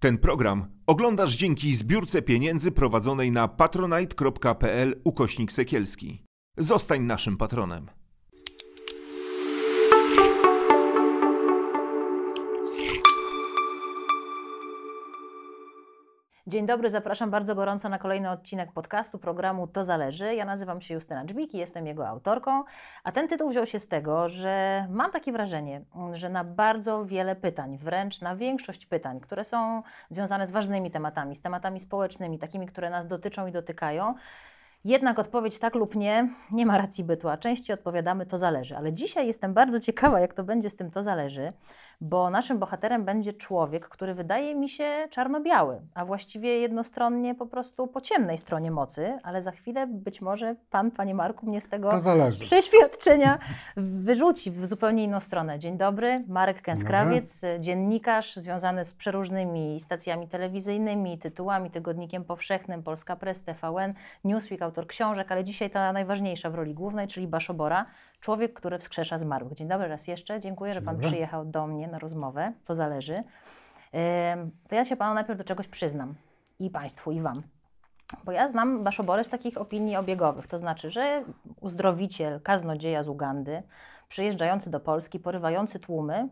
[0.00, 6.24] Ten program oglądasz dzięki zbiórce pieniędzy prowadzonej na patronite.pl ukośnik sekielski.
[6.58, 7.86] Zostań naszym patronem.
[16.48, 20.34] Dzień dobry, zapraszam bardzo gorąco na kolejny odcinek podcastu programu To Zależy.
[20.34, 22.64] Ja nazywam się Justyna Dżbik i jestem jego autorką,
[23.04, 27.36] a ten tytuł wziął się z tego, że mam takie wrażenie, że na bardzo wiele
[27.36, 32.66] pytań, wręcz na większość pytań, które są związane z ważnymi tematami, z tematami społecznymi, takimi,
[32.66, 34.14] które nas dotyczą i dotykają,
[34.84, 38.76] jednak odpowiedź tak lub nie nie ma racji bytu, a częściej odpowiadamy to zależy.
[38.76, 41.52] Ale dzisiaj jestem bardzo ciekawa, jak to będzie z tym to zależy,
[42.00, 47.86] bo naszym bohaterem będzie człowiek, który wydaje mi się czarno-biały, a właściwie jednostronnie po prostu
[47.86, 51.90] po ciemnej stronie mocy, ale za chwilę być może pan, panie Marku, mnie z tego
[52.40, 53.38] przeświadczenia
[53.76, 55.58] wyrzuci w zupełnie inną stronę.
[55.58, 63.42] Dzień dobry, Marek Kęskrawiec, dziennikarz związany z przeróżnymi stacjami telewizyjnymi, tytułami, Tygodnikiem Powszechnym, Polska Press,
[63.42, 67.86] TVN, Newsweek, autor książek, ale dzisiaj ta najważniejsza w roli głównej, czyli Baszobora,
[68.20, 69.54] człowiek, który wskrzesza zmarłych.
[69.54, 71.08] Dzień dobry raz jeszcze, dziękuję, że Pan dobry.
[71.08, 73.22] przyjechał do mnie na rozmowę, to zależy.
[74.68, 76.14] To ja się Panu najpierw do czegoś przyznam
[76.58, 77.42] i Państwu, i Wam.
[78.24, 81.24] Bo ja znam Baszoborę z takich opinii obiegowych, to znaczy, że
[81.60, 83.62] uzdrowiciel, kaznodzieja z Ugandy,
[84.08, 86.28] przyjeżdżający do Polski, porywający tłumy,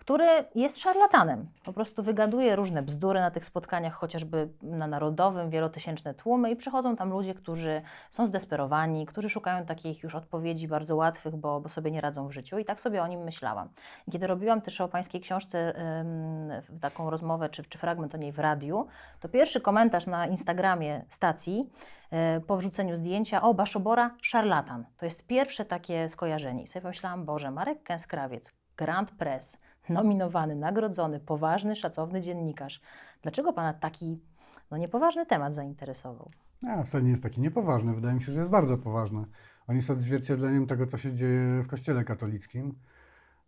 [0.00, 1.46] który jest szarlatanem.
[1.64, 6.96] Po prostu wygaduje różne bzdury na tych spotkaniach, chociażby na narodowym, wielotysięczne tłumy i przychodzą
[6.96, 11.90] tam ludzie, którzy są zdesperowani, którzy szukają takich już odpowiedzi bardzo łatwych, bo, bo sobie
[11.90, 13.68] nie radzą w życiu i tak sobie o nim myślałam.
[14.08, 18.32] I Kiedy robiłam też o pańskiej książce em, taką rozmowę, czy, czy fragment o niej
[18.32, 18.86] w radiu,
[19.20, 21.70] to pierwszy komentarz na Instagramie stacji
[22.10, 24.84] e, po wrzuceniu zdjęcia, o Baszobora, szarlatan.
[24.98, 26.62] To jest pierwsze takie skojarzenie.
[26.62, 29.58] I sobie pomyślałam, Boże, Marek Kęskrawiec, Grand Press,
[29.90, 32.80] nominowany, nagrodzony, poważny, szacowny dziennikarz.
[33.22, 34.20] Dlaczego Pana taki
[34.70, 36.28] no, niepoważny temat zainteresował?
[36.68, 37.94] A, wcale nie jest taki niepoważny.
[37.94, 39.24] Wydaje mi się, że jest bardzo poważny.
[39.66, 42.74] On jest odzwierciedleniem tego, co się dzieje w Kościele katolickim.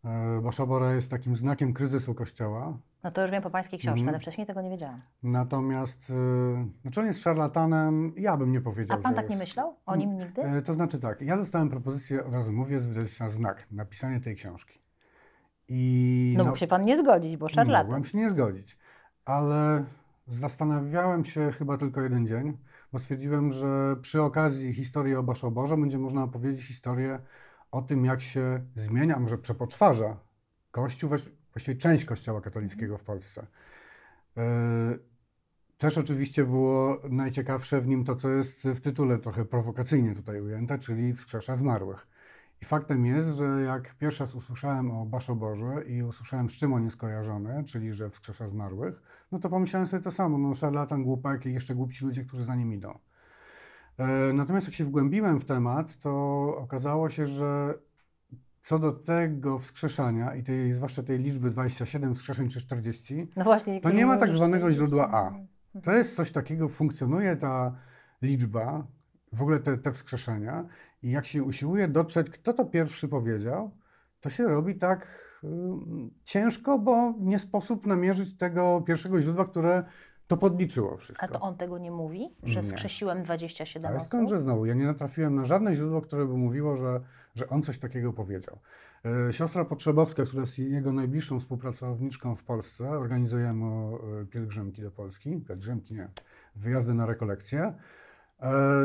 [0.04, 2.78] E, Baszobora jest takim znakiem kryzysu Kościoła.
[3.04, 4.08] No to już wiem po Pańskiej książce, Mhm.
[4.08, 4.96] ale wcześniej tego nie wiedziałam.
[5.22, 9.34] Natomiast, e, znaczy on jest szarlatanem, ja bym nie A powiedział, Pan że tak nie
[9.36, 9.42] jest.
[9.48, 10.42] myślał o nim nigdy?
[10.42, 14.36] E, To znaczy tak, ja dostałem propozycję, od razu mówię, z wydawnictwa Znak, napisanie tej
[14.36, 14.81] książki.
[15.68, 17.86] I No mógł się Pan nie zgodzić, bo szarlatan.
[17.86, 18.78] Mogłem się nie zgodzić,
[19.24, 19.84] ale
[20.26, 22.58] zastanawiałem się chyba tylko jeden dzień,
[22.92, 27.18] bo stwierdziłem, że przy okazji historii o Baszoborze będzie można opowiedzieć historię
[27.70, 30.16] o tym, jak się zmienia, może przepoczwarza
[30.70, 33.46] Kościół, właś- właściwie część Kościoła katolickiego w Polsce.
[34.36, 34.42] E,
[35.78, 40.78] Też oczywiście było najciekawsze w nim to, co jest w tytule trochę prowokacyjnie tutaj ujęte,
[40.78, 42.06] czyli wskrzesza zmarłych.
[42.62, 46.84] I faktem jest, że jak pierwszy raz usłyszałem o Baszoborze i usłyszałem, z czym on
[46.84, 49.02] jest kojarzony, czyli że wskrzesza zmarłych,
[49.32, 52.54] no to pomyślałem sobie to samo, no szarlatan, głupek i jeszcze głupsi ludzie, którzy za
[52.54, 52.98] nim idą.
[53.98, 56.10] E, Natomiast jak się wgłębiłem w temat, to
[56.56, 57.74] okazało się, że
[58.62, 63.80] co do tego wskrzeszania i tej, zwłaszcza tej liczby 27 wskrzeszeń czy 40, No właśnie,
[63.80, 64.78] to nie ma tak zwanego 40.
[64.78, 65.32] źródła A.
[65.82, 67.74] To jest coś takiego, funkcjonuje ta
[68.22, 68.86] liczba,
[69.32, 70.66] w ogóle te, te wskrzeszenia
[71.02, 73.70] i jak się usiłuje dotrzeć, kto to pierwszy powiedział,
[74.20, 75.06] to się robi tak
[75.44, 79.84] ym, ciężko, bo nie sposób namierzyć tego pierwszego źródła, które
[80.26, 81.26] to podliczyło wszystko.
[81.26, 82.66] A to on tego nie mówi, że Nie.
[82.66, 84.08] skrzesiłem 27 Ale osób?
[84.08, 84.66] skądże znowu?
[84.66, 87.00] Ja nie natrafiłem na żadne źródło, które by mówiło, że,
[87.34, 88.58] że on coś takiego powiedział.
[89.28, 95.40] E, Siostra Potrzebowska, która jest jego najbliższą współpracowniczką w Polsce, organizujemy e, pielgrzymki do Polski,
[95.48, 96.08] pielgrzymki nie,
[96.56, 97.74] wyjazdy na rekolekcje,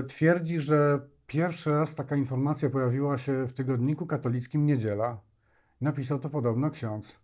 [0.08, 5.22] twierdzi, że pierwszy raz taka informacja pojawiła się w tygodniku katolickim Niedziela.
[5.82, 7.20] Napisał to podobno ksiądz.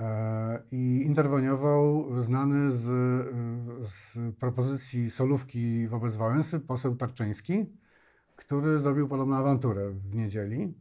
[0.00, 2.84] E, I interweniował znany z,
[3.90, 7.66] z propozycji solówki wobec Wałęsy poseł Tarczyński,
[8.36, 10.74] który zrobił podobną awanturę w niedzieli.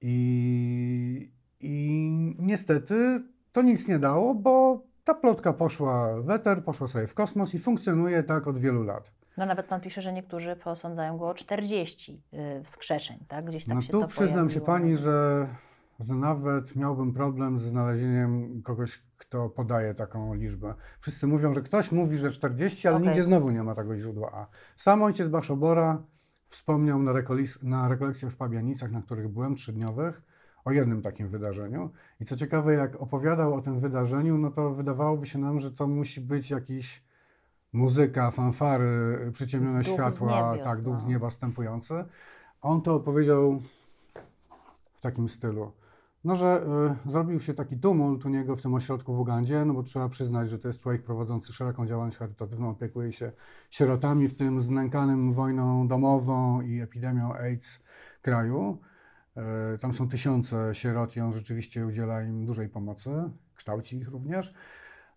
[0.00, 3.22] I, I niestety
[3.52, 7.58] to nic nie dało, bo ta plotka poszła w eter, poszła sobie w kosmos i
[7.58, 9.12] funkcjonuje tak od wielu lat.
[9.36, 12.22] No nawet Pan pisze, że niektórzy posądzają go o 40
[12.60, 13.44] y, wskrzeszeń, tak?
[13.44, 14.66] Gdzieś tam No się tu to przyznam się pojawiło.
[14.66, 15.48] pani, że,
[16.00, 20.74] że nawet miałbym problem ze znalezieniem kogoś, kto podaje taką liczbę.
[21.00, 23.08] Wszyscy mówią, że ktoś mówi, że 40, ale Okej.
[23.08, 24.46] nigdzie znowu nie ma tego źródła A.
[24.76, 26.02] Sam ojciec Baszobora
[26.46, 30.22] wspomniał na, rekolis- na rekolekcjach w Pabianicach, na których byłem, trzydniowych,
[30.64, 31.90] o jednym takim wydarzeniu.
[32.20, 35.86] I co ciekawe, jak opowiadał o tym wydarzeniu, no to wydawałoby się nam, że to
[35.86, 37.02] musi być jakiś
[37.76, 41.94] muzyka, fanfary, przyciemnione Duch światła, niebios, tak, duch z nieba stępujący.
[42.62, 43.60] On to opowiedział
[44.94, 45.72] w takim stylu.
[46.24, 46.66] No, że
[47.06, 50.08] y, zrobił się taki tumult u niego w tym ośrodku w Ugandzie, no bo trzeba
[50.08, 53.32] przyznać, że to jest człowiek prowadzący szeroką działalność charytatywną, opiekuje się
[53.70, 57.80] sierotami w tym znękanym wojną domową i epidemią AIDS
[58.22, 58.78] kraju.
[59.74, 63.10] Y, tam są tysiące sierot i on rzeczywiście udziela im dużej pomocy,
[63.54, 64.54] kształci ich również.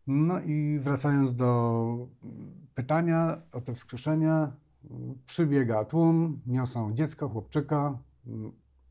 [0.08, 2.08] No i wracając do
[2.76, 4.52] pytania o te wskrzeszenia,
[5.26, 8.00] przybiega tłum, niosą dziecko, chłopczyka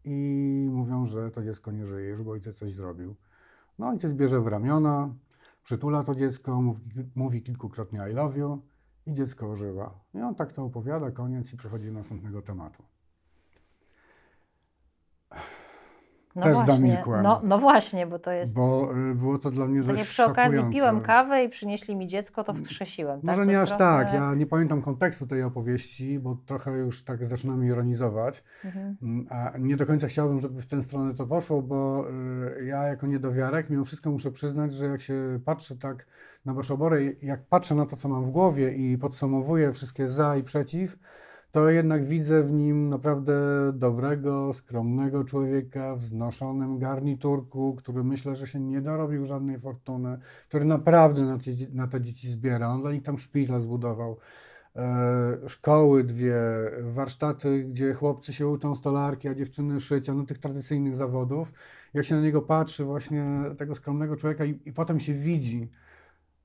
[0.05, 3.17] i mówią, że to dziecko nie żyje, już ojciec coś zrobił.
[3.79, 5.15] No ojciec bierze w ramiona,
[5.63, 6.81] przytula to dziecko, mówi,
[7.15, 8.63] mówi kilkukrotnie I love you
[9.07, 10.01] i dziecko ożywa.
[10.15, 12.83] I on tak to opowiada, koniec i przechodzi do następnego tematu.
[16.39, 17.23] No Też właśnie, zamilkłem.
[17.23, 18.55] No, no właśnie, bo to jest.
[18.55, 20.73] Bo y, było to dla mnie Tak dość przy okazji szokujące.
[20.75, 23.21] piłem kawę i przynieśli mi dziecko, to wskrzesiłem.
[23.23, 23.49] Może tak?
[23.49, 27.25] nie To aż trochę- tak, ja nie pamiętam kontekstu tej opowieści, bo trochę już tak
[27.25, 28.45] zaczynam ironizować.
[28.65, 28.97] Mhm.
[29.03, 32.05] Mm, A nie do końca chciałbym, żeby w tę stronę to poszło, bo
[32.61, 36.07] y, ja jako niedowiarek mimo wszystko muszę przyznać, że jak się patrzy tak
[36.45, 40.37] na Baszoborę, i jak patrzę na to, co mam w głowie i podsumowuję wszystkie za
[40.37, 40.99] i przeciw,
[41.53, 43.35] to jednak widzę w nim naprawdę
[43.75, 50.19] dobrego, skromnego człowieka w znoszonym garniturku, który myślę, że się nie dorobił żadnej fortuny,
[50.49, 52.69] który naprawdę na te, na te dzieci zbiera.
[52.69, 54.17] On dla nich tam szpital zbudował.
[54.77, 56.37] E, szkoły dwie,
[56.81, 61.53] warsztaty, gdzie chłopcy się uczą stolarki, a dziewczyny szycia, no tych tradycyjnych zawodów.
[61.95, 63.25] Jak się na niego patrzy, właśnie
[63.59, 65.71] tego skromnego człowieka i, i potem się widzi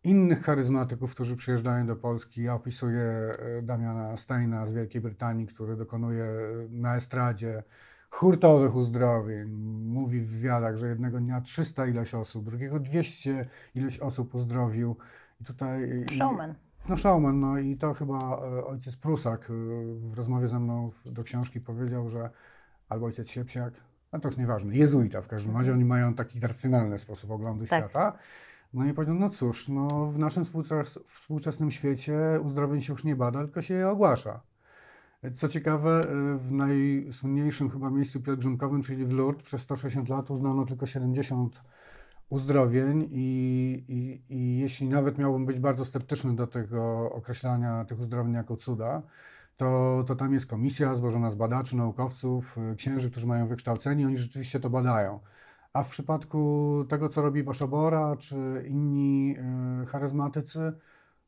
[0.03, 2.43] innych charyzmatyków, którzy przyjeżdżają do Polski.
[2.43, 6.39] Ja opisuję e, Damiana Steina z Wielkiej Brytanii, który dokonuje e,
[6.69, 7.63] na estradzie
[8.09, 9.49] hurtowych uzdrowień.
[9.85, 13.45] Mówi w wywiadach, że jednego dnia 300 ileś osób, drugiego 200
[13.75, 14.95] ileś osób uzdrowił.
[15.41, 16.05] I tutaj...
[16.11, 16.55] Showman.
[16.89, 19.51] no showman, no i to chyba e, ojciec Prusak
[19.95, 22.29] w rozmowie ze mną do książki powiedział, że
[22.89, 23.73] albo ojciec Siepsiak,
[24.13, 27.79] no to już nieważne, jezuita w każdym razie, oni mają taki racjonalny sposób oglądu Tak.
[27.79, 28.17] świata.
[28.73, 33.15] No i powiedział, no cóż, no w naszym współczes- współczesnym świecie uzdrowień się już nie
[33.15, 34.41] bada, tylko się je ogłasza.
[35.35, 40.65] Co ciekawe, e, w najsłynniejszym chyba miejscu pielgrzymkowym, czyli w Lourdes, przez 160 lat uznano
[40.65, 41.63] tylko 70
[42.29, 48.33] uzdrowień i, i, i jeśli nawet miałbym być bardzo sceptyczny do tego określania tych uzdrowień
[48.33, 49.01] jako cuda,
[49.57, 54.17] to, to tam jest komisja złożona z badaczy, naukowców, y, księży, którzy mają wykształcenie, oni
[54.17, 55.19] rzeczywiście to badają.
[55.73, 58.35] A w przypadku tego, co robi Baszobora czy
[58.67, 59.35] inni
[59.83, 60.73] y, charyzmatycy,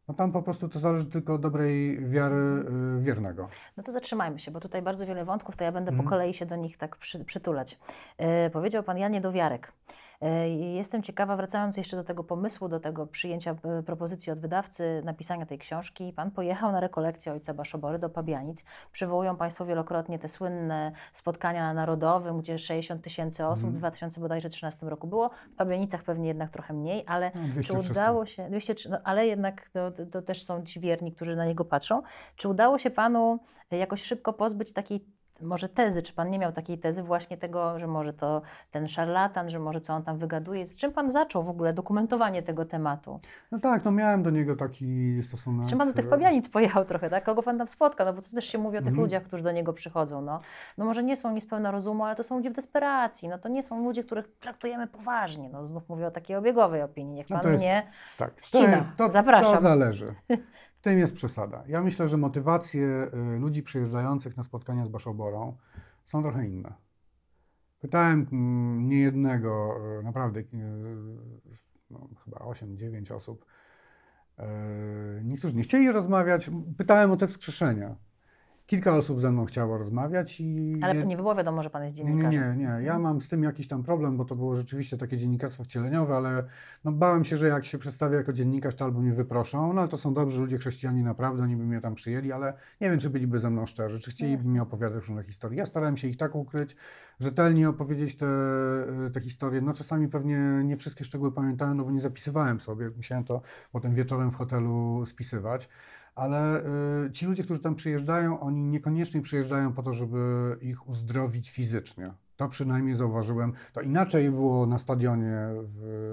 [0.07, 2.65] no tam po prostu to zależy tylko od dobrej wiary
[2.97, 3.47] y, wiernego.
[3.77, 6.09] No to zatrzymajmy się, bo tutaj bardzo wiele wątków, to ja będę po Mhm.
[6.09, 7.79] kolei się do nich tak przy, przytulać.
[8.17, 9.67] E, powiedział Pan Janie Dowiarek.
[9.67, 10.04] E, i
[10.73, 15.45] jestem ciekawa, wracając jeszcze do tego pomysłu, do tego przyjęcia e, propozycji od wydawcy, napisania
[15.45, 16.13] tej książki.
[16.13, 18.63] Pan pojechał na rekolekcję ojca Baszobory do Pabianic.
[18.91, 25.07] Przywołują Państwo wielokrotnie te słynne spotkania na Narodowym, gdzie 60 tysięcy osób w 2013 roku
[25.07, 25.29] było.
[25.53, 27.91] W Pabianicach pewnie jednak trochę mniej, ale No, czy 200-300.
[27.91, 31.45] udało się, 203, no, ale jednak to, to, to też są ci wierni, którzy na
[31.45, 32.01] niego patrzą.
[32.35, 33.39] Czy udało się Panu
[33.71, 35.05] jakoś szybko pozbyć takiej
[35.41, 38.41] może tezy, czy Pan nie miał takiej tezy właśnie tego, że może to
[38.71, 40.67] ten szarlatan, że może co on tam wygaduje.
[40.67, 43.19] Z czym Pan zaczął w ogóle dokumentowanie tego tematu?
[43.51, 45.65] No tak, no miałem do niego taki stosunek.
[45.65, 47.23] Z czym Pan do tych Pabianic pojechał trochę, tak?
[47.23, 48.07] Kogo Pan tam spotkał?
[48.07, 49.01] No bo to też się mówi o tych Mhm.
[49.03, 50.39] ludziach, którzy do niego przychodzą, no.
[50.77, 53.63] No może nie są niespełna rozumu, ale to są ludzie w desperacji, no to nie
[53.63, 57.13] są ludzie, których traktujemy poważnie, no znów mówię o takiej obiegowej opinii.
[57.15, 57.87] Niech No Pan to jest- mnie...
[58.17, 58.75] Tak, to, Ścina.
[58.77, 59.55] jest, to, Zapraszam.
[59.55, 60.05] to zależy.
[60.85, 61.63] Tym jest przesada.
[61.67, 65.57] Ja myślę, że motywacje y, ludzi przyjeżdżających na spotkania z Baszoborą
[66.05, 66.73] są trochę inne.
[67.79, 70.45] Pytałem mm, niejednego, y, naprawdę y,
[71.89, 73.45] no, chyba 8-9 osób.
[75.23, 76.49] Niektórzy nie chcieli rozmawiać.
[76.77, 77.95] Pytałem o te wskrzeszenia.
[78.65, 80.79] Kilka osób ze mną chciało rozmawiać i...
[80.81, 82.57] Ale nie było wiadomo, że Pan jest nie, nie, dziennikarzem.
[82.57, 82.83] nie, nie.
[82.83, 86.43] Ja mam z tym jakiś tam problem, bo to było rzeczywiście takie dziennikarstwo wcieleniowe, ale
[86.83, 89.89] no bałem się, że jak się przedstawię jako dziennikarz, to albo mnie wyproszą, no ale
[89.89, 93.09] to są dobrzy ludzie, chrześcijanie naprawdę, oni by mnie tam przyjęli, ale nie wiem, czy
[93.09, 95.59] byliby ze mną szczerzy, czy chcieliby mi opowiadać różne historie.
[95.59, 96.75] Ja starałem się ich tak ukryć,
[97.19, 98.27] rzetelnie opowiedzieć te,
[99.13, 99.61] te historie.
[99.61, 103.41] No czasami pewnie nie wszystkie szczegóły pamiętałem, no bo nie zapisywałem sobie, musiałem to
[103.71, 105.69] potem wieczorem w hotelu spisywać.
[106.15, 106.63] Ale
[107.05, 112.13] y, ci ludzie, którzy tam przyjeżdżają, oni niekoniecznie przyjeżdżają po to, żeby ich uzdrowić fizycznie.
[112.37, 113.53] To przynajmniej zauważyłem.
[113.73, 115.37] To inaczej było na stadionie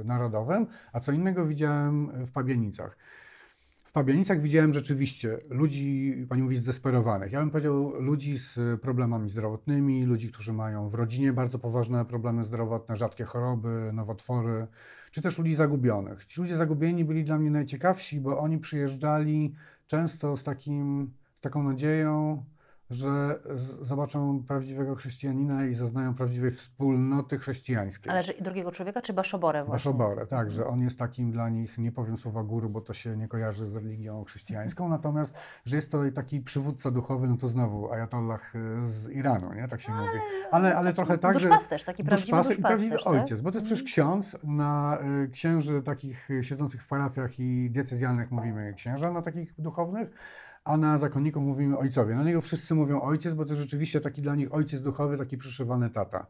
[0.04, 2.97] Narodowym, a co innego widziałem w Pabianicach.
[3.85, 7.32] W Pabianicach widziałem rzeczywiście ludzi, pani mówi, zdesperowanych.
[7.32, 12.44] Ja bym powiedział ludzi z problemami zdrowotnymi, ludzi, którzy mają w rodzinie bardzo poważne problemy
[12.44, 14.66] zdrowotne, rzadkie choroby, nowotwory,
[15.11, 16.25] czy też ludzi zagubionych.
[16.25, 19.54] Ci ludzie zagubieni byli dla mnie najciekawsi, bo oni przyjeżdżali
[19.93, 22.45] często z, takim, z taką nadzieją,
[22.93, 23.41] że
[23.81, 28.13] zobaczą prawdziwego chrześcijanina i zaznają prawdziwej wspólnoty chrześcijańskiej.
[28.13, 29.91] Ale że drugiego człowieka, czy Baszoborę właśnie?
[29.91, 33.17] Baszoborę, tak, że on jest takim dla nich, nie powiem słowa guru, bo to się
[33.17, 35.35] nie kojarzy z religią chrześcijańską, natomiast,
[35.65, 39.81] że jest to taki przywódca duchowy, no to znowu ajatollah y, z Iranu, nie, tak
[39.81, 40.19] się mówi.
[40.51, 41.49] Ale, ale trochę tak, że...
[41.49, 43.07] Duszpasterz, taki prawdziwy Duszpasterz i prawdziwy tak?
[43.07, 47.71] ojciec, bo to jest przecież ksiądz, na y, księży takich y, siedzących w parafiach i
[47.71, 50.11] diecezjalnych mówimy księża, na takich duchownych,
[50.64, 52.14] a na zakonników mówimy ojcowie.
[52.14, 55.90] Na niego wszyscy mówią ojciec, bo to rzeczywiście taki dla nich ojciec duchowy, taki przyszywany
[55.90, 56.26] tata.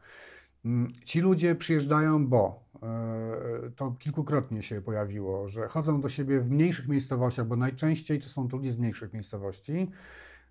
[0.64, 6.50] Mm, Ci ludzie przyjeżdżają, bo e, to kilkukrotnie się pojawiło, że chodzą do siebie w
[6.50, 9.90] mniejszych miejscowościach, bo najczęściej to są to ludzie z mniejszych miejscowości.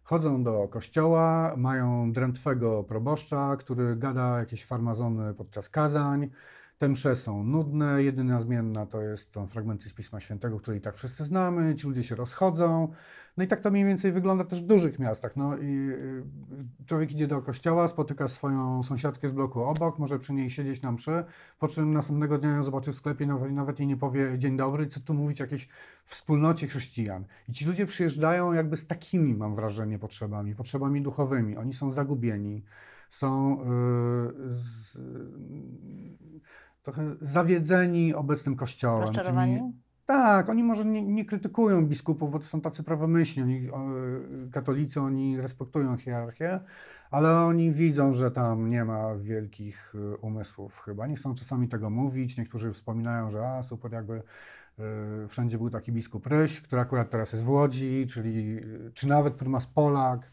[0.04, 6.30] Chodzą do kościoła, mają drętwego proboszcza, który gada jakieś farmazony podczas kazań.
[6.78, 10.82] Te msze są nudne, jedyna zmienna to jest to fragmenty z Pisma Świętego, który i
[10.82, 12.94] tak wszyscy znamy, ci ludzie się rozchodzą.
[13.38, 15.36] No i tak to mniej więcej wygląda też w dużych miastach.
[15.36, 16.24] No i y,
[16.86, 20.92] człowiek idzie do kościoła, spotyka swoją sąsiadkę z bloku obok, może przy niej siedzieć na
[20.92, 21.24] mszy,
[21.60, 25.00] po czym następnego dnia ją zobaczy w sklepie, nawet, jej nie powie dzień dobry, co
[25.00, 25.70] tu mówić jakiejś
[26.04, 27.26] wspólnocie chrześcijan.
[27.50, 31.58] I ci ludzie przyjeżdżają jakby z takimi, mam wrażenie, potrzebami, potrzebami duchowymi.
[31.58, 32.64] Oni są zagubieni,
[33.10, 33.66] są y,
[34.50, 34.98] z,
[36.84, 39.02] trochę zawiedzeni obecnym kościołem.
[39.02, 39.62] Rozczarowani?
[40.12, 43.72] Tak, oni może nie, nie krytykują biskupów, bo to są tacy prawomyślni.
[43.72, 43.92] Oni,
[44.52, 46.60] katolicy, oni respektują hierarchię,
[47.12, 51.08] ale oni widzą, że tam nie ma wielkich y, umysłów chyba.
[51.08, 52.38] Nie chcą czasami tego mówić.
[52.38, 57.34] Niektórzy wspominają, że a super, jakby y, wszędzie był taki biskup Ryś, który akurat teraz
[57.34, 60.32] jest w Łodzi, czyli, y, czy nawet prymas Polak,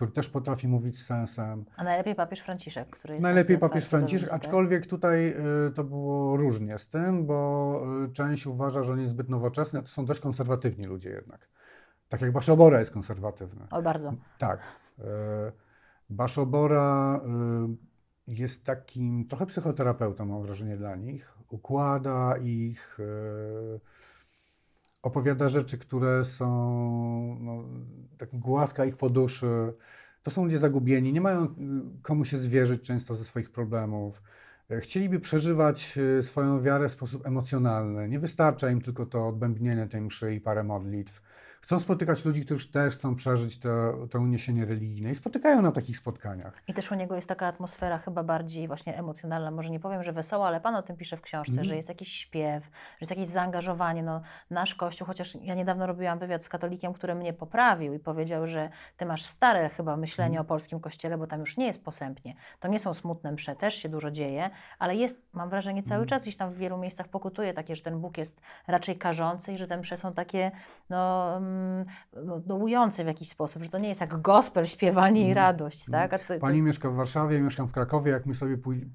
[0.00, 1.64] który też potrafi mówić z sensem.
[1.76, 4.36] A najlepiej papież Franciszek, który jest Najlepiej papież Franciszek, tak?
[4.36, 5.34] aczkolwiek tutaj
[5.68, 9.78] y, to było różnie z tym, bo y, część uważa, że on jest zbyt nowoczesny,
[9.78, 11.48] a to są dość konserwatywni ludzie jednak.
[12.08, 13.66] Tak jak Baszobora jest konserwatywny.
[13.70, 14.14] Oj, bardzo.
[14.38, 14.60] Tak.
[14.98, 15.02] y,
[16.10, 17.20] Baszobora
[18.26, 21.34] jest takim trochę psychoterapeutą, mam wrażenie, dla nich.
[21.48, 23.80] Układa ich, y,
[25.02, 26.46] opowiada rzeczy, które są,
[27.40, 27.64] no,
[28.18, 29.72] tak głaska ich po duszy.
[30.22, 31.48] To są ludzie zagubieni, nie mają y,
[32.02, 34.22] komu się zwierzyć często ze swoich problemów.
[34.70, 38.08] E, Chcieliby przeżywać y, swoją wiarę w sposób emocjonalny.
[38.08, 41.22] Nie wystarcza im tylko to odbębnienie tej mszy i parę modlitw.
[41.60, 43.68] Chcą spotykać ludzi, którzy też chcą przeżyć to,
[44.10, 46.62] to uniesienie religijne i spotykają na takich spotkaniach.
[46.68, 50.12] I też u niego jest taka atmosfera chyba bardziej właśnie emocjonalna, może nie powiem, że
[50.12, 51.64] wesoła, ale Pan o tym pisze w książce, Mhm.
[51.68, 54.02] że jest jakiś śpiew, że jest jakieś zaangażowanie.
[54.02, 58.46] No, nasz Kościół, chociaż ja niedawno robiłam wywiad z katolikiem, który mnie poprawił i powiedział,
[58.46, 60.46] że ty masz stare chyba myślenie Mhm.
[60.46, 62.34] o polskim Kościele, bo tam już nie jest posępnie.
[62.60, 66.08] To nie są smutne msze, też się dużo dzieje, ale jest, mam wrażenie, cały Mhm.
[66.08, 69.58] czas gdzieś tam w wielu miejscach pokutuje takie, że ten Bóg jest raczej karzący i
[69.58, 70.50] że te msze są takie
[70.90, 71.86] no, mm,
[72.46, 75.36] dołujące w jakiś sposób, że to nie jest jak gospel, śpiewanie i Mhm.
[75.46, 76.08] radość, Mhm.
[76.10, 76.20] tak?
[76.20, 78.12] A to, to, Pani mieszka w Warszawie, mieszkam w Krakowie.
[78.12, 78.86] Jak my sobie pój-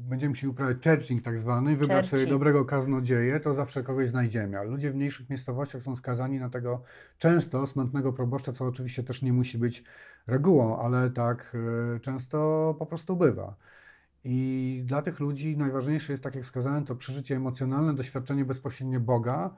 [0.00, 4.58] będziemy chcieli uprawiać churching tak zwany, wybrać sobie dobrego kaznodzieję, to zawsze kogoś znajdziemy.
[4.58, 6.82] Ale ludzie w mniejszych miejscowościach są skazani na tego
[7.18, 9.84] często smętnego proboszcza, co oczywiście też nie musi być
[10.26, 11.56] regułą, ale tak
[11.96, 13.54] e, często po prostu bywa.
[14.24, 19.50] I dla tych ludzi najważniejsze jest, tak jak wskazałem, to przeżycie emocjonalne, doświadczenie bezpośrednio Boga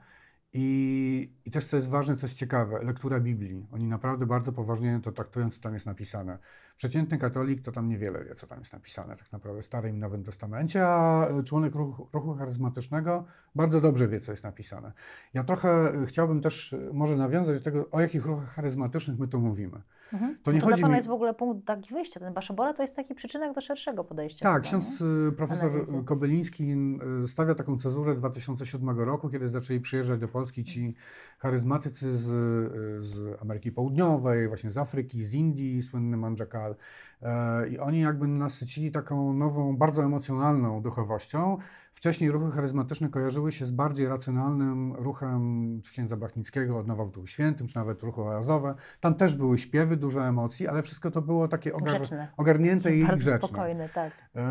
[0.57, 3.67] i, i też, co jest ważne, co jest ciekawe, lektura Biblii.
[3.71, 6.37] Oni naprawdę bardzo poważnie to traktują, co tam jest napisane.
[6.75, 9.99] Przeciętny katolik to tam niewiele wie, co tam jest napisane tak naprawdę w Starym i
[9.99, 14.91] Nowym Testamencie, a członek ruchu, ruchu charyzmatycznego bardzo dobrze wie, co jest napisane.
[15.33, 19.27] Ja trochę y, chciałbym też y, może nawiązać do tego, o jakich ruchach charyzmatycznych my
[19.27, 19.81] tu mówimy.
[20.13, 20.37] Mhm.
[20.43, 22.19] To nie to dla chodzi Pana mi- jest w ogóle punkt taki wyjścia.
[22.19, 24.43] Ten Baszobora to jest taki przyczynek do szerszego podejścia.
[24.43, 25.07] Tak, chyba, ksiądz nie?
[25.07, 26.03] y, profesor Analizy.
[26.03, 26.75] Kobyliński
[27.23, 30.95] y, stawia taką cezurę 2007 roku, kiedy zaczęli przyjeżdżać do Polski ci
[31.39, 36.75] charyzmatycy z, y, z Ameryki Południowej, właśnie z Afryki, z Indii, słynny Manjakal.
[37.21, 41.57] E, I oni jakby nasycili taką nową, bardzo emocjonalną duchowością.
[42.05, 47.27] Wcześniej ruchy charyzmatyczne kojarzyły się z bardziej racjonalnym ruchem czy księdza Blachnickiego, odnowa w Duchu
[47.27, 48.75] Świętym, czy nawet ruchu oazowe.
[48.99, 52.27] Tam też były śpiewy, dużo emocji, ale wszystko to było takie ogar Grzeczne.
[52.37, 53.47] ogarnięte i grzeczne.
[53.47, 54.13] spokojny, tak.
[54.35, 54.41] E,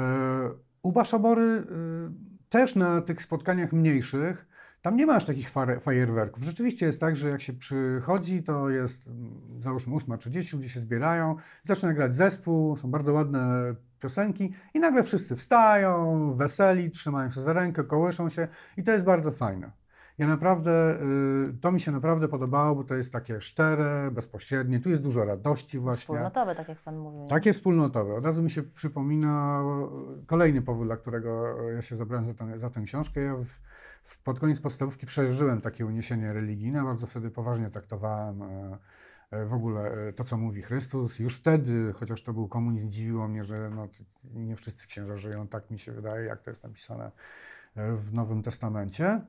[0.83, 1.65] U Baszobory y,
[2.49, 4.47] też na tych spotkaniach mniejszych,
[4.85, 5.51] tam nie ma aż takich
[5.81, 6.45] fajerwerków.
[6.45, 11.37] Rzeczywiście jest tak, że jak się przychodzi, to jest mm, załóżmy 8.30, ludzie się zbierają,
[11.63, 17.53] zaczyna grać zespół, są bardzo ładne piosenki i nagle wszyscy wstają, weseli, trzymają się za
[17.53, 19.71] rękę, kołyszą się i to jest bardzo fajne.
[20.19, 21.01] Ja naprawdę,
[21.51, 25.25] y, to mi się naprawdę podobało, bo to jest takie szczere, bezpośrednie, tu jest dużo
[25.25, 26.01] radości właśnie.
[26.01, 27.27] Wspólnotowy, tak jak Pan mówił.
[27.27, 28.15] Takie wspólnotowe.
[28.15, 32.59] Od razu mi się przypomina e, kolejny powód, dla którego ja się zabrałem za tę,
[32.59, 33.21] za tę książkę.
[33.21, 33.45] Ja w,
[34.03, 38.43] w, pod koniec podstawówki przeżyłem takie uniesienie religijne, bardzo wtedy poważnie traktowałem
[39.47, 41.19] w ogóle to, co mówi Chrystus.
[41.19, 43.89] Już wtedy, chociaż to był komunizm, dziwiło mnie, że no,
[44.35, 47.11] nie wszyscy księża żyją, tak mi się wydaje, jak to jest napisane
[47.77, 49.21] w Nowym Testamencie.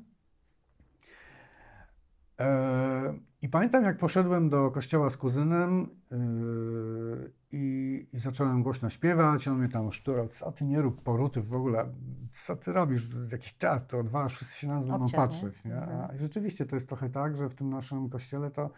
[3.42, 9.48] I pamiętam, jak poszedłem do kościoła z kuzynem yy, i, i, zacząłem głośno śpiewać.
[9.48, 11.86] On mnie tam szturał, co ty nie rób poruty w ogóle,
[12.32, 15.65] co ty robisz, jakiś teatr, to odwalasz, wszyscy się na nas będą patrzeć.
[15.65, 15.75] Nie?
[15.75, 16.20] A mhm.
[16.20, 18.70] rzeczywiście to jest trochę tak, że w tym naszym kościele to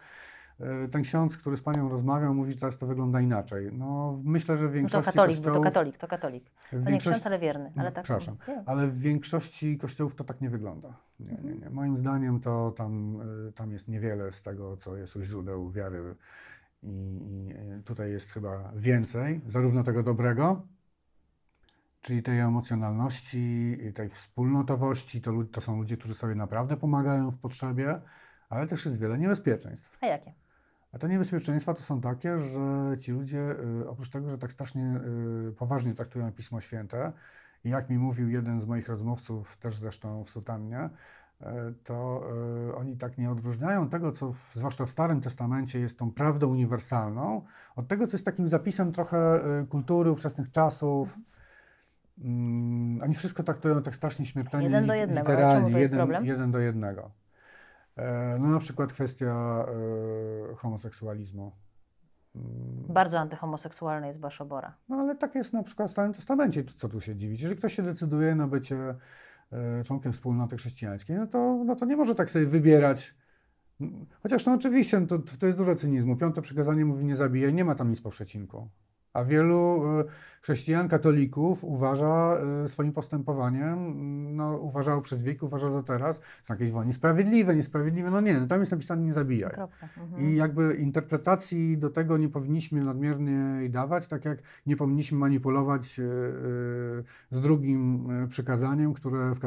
[0.90, 3.72] ten ksiądz, który z panią rozmawiał, mówi, że teraz to wygląda inaczej.
[3.72, 5.58] No, myślę, że w większości no to katolik, kościołów...
[5.58, 6.50] to katolik, to katolik.
[6.50, 6.92] To większości...
[6.92, 7.72] nie ksiądz, ale wierny.
[7.76, 8.36] Ale tak, Przepraszam,
[8.66, 10.96] ale w większości kościołów to tak nie wygląda.
[11.20, 11.70] Nie, nie, nie.
[11.70, 16.14] Moim zdaniem to tam, y, tam jest niewiele z tego, co jest u źródeł wiary
[16.82, 20.62] i, i y, tutaj jest chyba więcej, zarówno tego dobrego,
[22.00, 28.00] czyli tej emocjonalności, tej wspólnotowości, to, to są ludzie, którzy sobie naprawdę pomagają w potrzebie,
[28.48, 29.98] ale też jest wiele niebezpieczeństw.
[30.00, 30.32] A jakie?
[30.92, 35.00] A te niebezpieczeństwa to są takie, że ci ludzie, y, oprócz tego, że tak strasznie
[35.56, 37.12] poważnie traktują Pismo Święte,
[37.64, 40.78] i jak mi mówił jeden z moich rozmówców, też zresztą w sutannie,
[41.40, 42.28] e, to
[42.76, 47.42] oni tak nie odróżniają tego, co w, zwłaszcza w Starym Testamencie jest tą prawdą uniwersalną,
[47.76, 51.18] od tego, co jest takim zapisem trochę kultury ówczesnych czasów.
[52.18, 55.32] Mm, oni wszystko traktują tak strasznie śmiertelnie, jeden do jednego.
[55.32, 57.10] literalnie, jeden, jeden do jednego.
[58.38, 59.66] No na przykład kwestia
[60.56, 61.52] homoseksualizmu.
[62.34, 62.84] Mm.
[62.88, 64.74] Bardzo antyhomoseksualny jest Baszobora.
[64.88, 67.40] No ale tak jest na przykład w Starym Testamencie, co tu się dziwić.
[67.40, 68.94] Jeżeli ktoś się decyduje na bycie
[69.52, 73.14] e, członkiem wspólnoty chrześcijańskiej, no to, no to nie może tak sobie wybierać.
[74.22, 76.16] Chociaż no oczywiście, to, to jest dużo cynizmu.
[76.16, 78.68] Piąte przykazanie mówi nie zabijaj, nie ma tam nic po przecinku.
[79.18, 80.04] A wielu e,
[80.42, 83.96] chrześcijan, katolików uważa e, swoim postępowaniem,
[84.36, 88.10] no, uważało przez wieki, uważa do teraz, są jakieś wojny sprawiedliwe, niesprawiedliwe.
[88.10, 89.54] No nie, no tam jest napisane nie zabijaj.
[89.98, 90.22] Mhm.
[90.22, 96.02] I jakby interpretacji do tego nie powinniśmy nadmiernie dawać, tak jak nie powinniśmy manipulować e,
[97.30, 99.38] z drugim przykazaniem, które w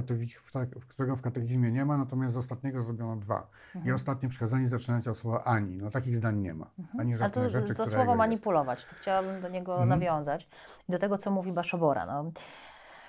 [0.80, 3.48] w, którego w katechizmie nie ma, natomiast z ostatniego zrobiono dwa.
[3.75, 3.86] Mhm.
[3.86, 5.77] I ostatnie przykazanie zaczyna się od słowa ani.
[5.77, 6.68] No takich zdań nie ma.
[6.79, 7.00] Mhm.
[7.00, 9.89] Ani żadnej rzeczy, to słowo manipulować, to chciałabym do niego mhm.
[9.89, 10.47] nawiązać.
[10.89, 12.05] I do tego, co mówi Baszobora.
[12.05, 12.31] No.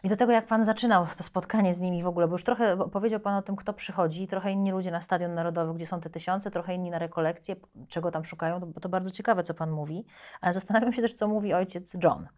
[0.04, 2.90] I do tego, jak Pan zaczynał to spotkanie z nimi w ogóle, bo już trochę
[2.90, 6.10] powiedział Pan o tym, kto przychodzi, trochę inni ludzie na Stadion Narodowy, gdzie są te
[6.10, 7.56] tysiące, trochę inni na rekolekcje,
[7.88, 10.06] czego tam szukają, bo to bardzo ciekawe, co Pan mówi,
[10.40, 12.28] ale zastanawiam się też, co mówi ojciec John.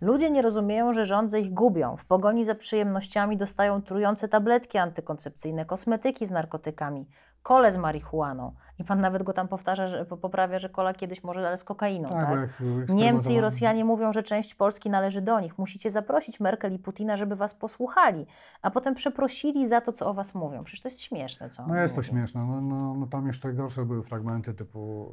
[0.00, 1.96] Ludzie nie rozumieją, że rządze ich gubią.
[1.96, 7.06] W pogoni za przyjemnościami dostają trujące tabletki antykoncepcyjne, kosmetyki z narkotykami,
[7.42, 8.54] kole z marihuaną.
[8.78, 12.08] I pan nawet go tam powtarza, że poprawia, że kola kiedyś może, ale z kokainą.
[12.08, 12.50] Tak, tak?
[12.78, 15.58] Jak, Niemcy i Rosjanie mówią, że część Polski należy do nich.
[15.58, 18.26] Musicie zaprosić Merkel i Putina, żeby was posłuchali,
[18.62, 20.64] a potem przeprosili za to, co o was mówią.
[20.64, 21.66] Przecież to jest śmieszne, co?
[21.66, 22.46] No jest to śmieszne.
[22.46, 25.12] No, no, no, tam jeszcze gorsze były fragmenty typu,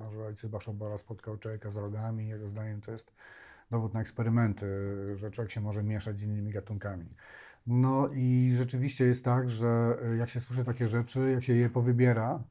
[0.00, 2.28] yy, że ojciec Baszobora spotkał człowieka z rogami.
[2.28, 3.12] Jego zdaniem to jest
[3.70, 4.66] dowód na eksperymenty,
[5.16, 7.06] że człowiek się może mieszać z innymi gatunkami.
[7.66, 11.70] No i rzeczywiście jest tak, że e, jak się słyszy takie rzeczy, jak się je
[11.70, 12.42] powybiera,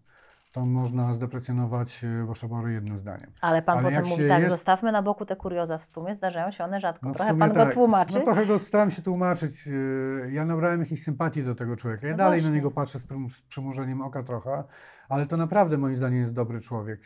[0.52, 3.32] to można zdeprecjonować e, Boszabory jednym zdaniem.
[3.41, 4.52] Ale pan Ale potem mówi tak, jest...
[4.52, 7.08] zostawmy na boku te kurioza w sumie, zdarzają się one rzadko.
[7.08, 7.67] No trochę pan tak.
[7.67, 8.15] go tłumaczy.
[8.19, 9.67] No trochę go staram się tłumaczyć.
[9.67, 12.08] E, ja nabrałem jakiejś sympatii do tego człowieka.
[12.08, 12.50] Ja no dalej właśnie.
[12.50, 14.63] na niego patrzę z przymurzeniem oka trochę,
[15.10, 17.06] ale to naprawdę moim zdaniem jest dobry człowiek.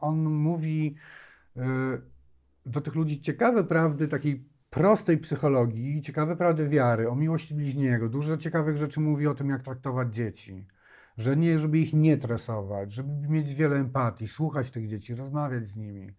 [0.00, 0.96] On mówi
[2.66, 8.08] do tych ludzi ciekawe prawdy takiej prostej psychologii, ciekawe prawdy wiary, o miłości bliźniego.
[8.08, 10.66] Dużo ciekawych rzeczy mówi o tym, jak traktować dzieci.
[11.16, 15.76] Że nie, żeby ich nie tresować, żeby mieć wiele empatii, słuchać tych dzieci, rozmawiać z
[15.76, 16.14] nimi.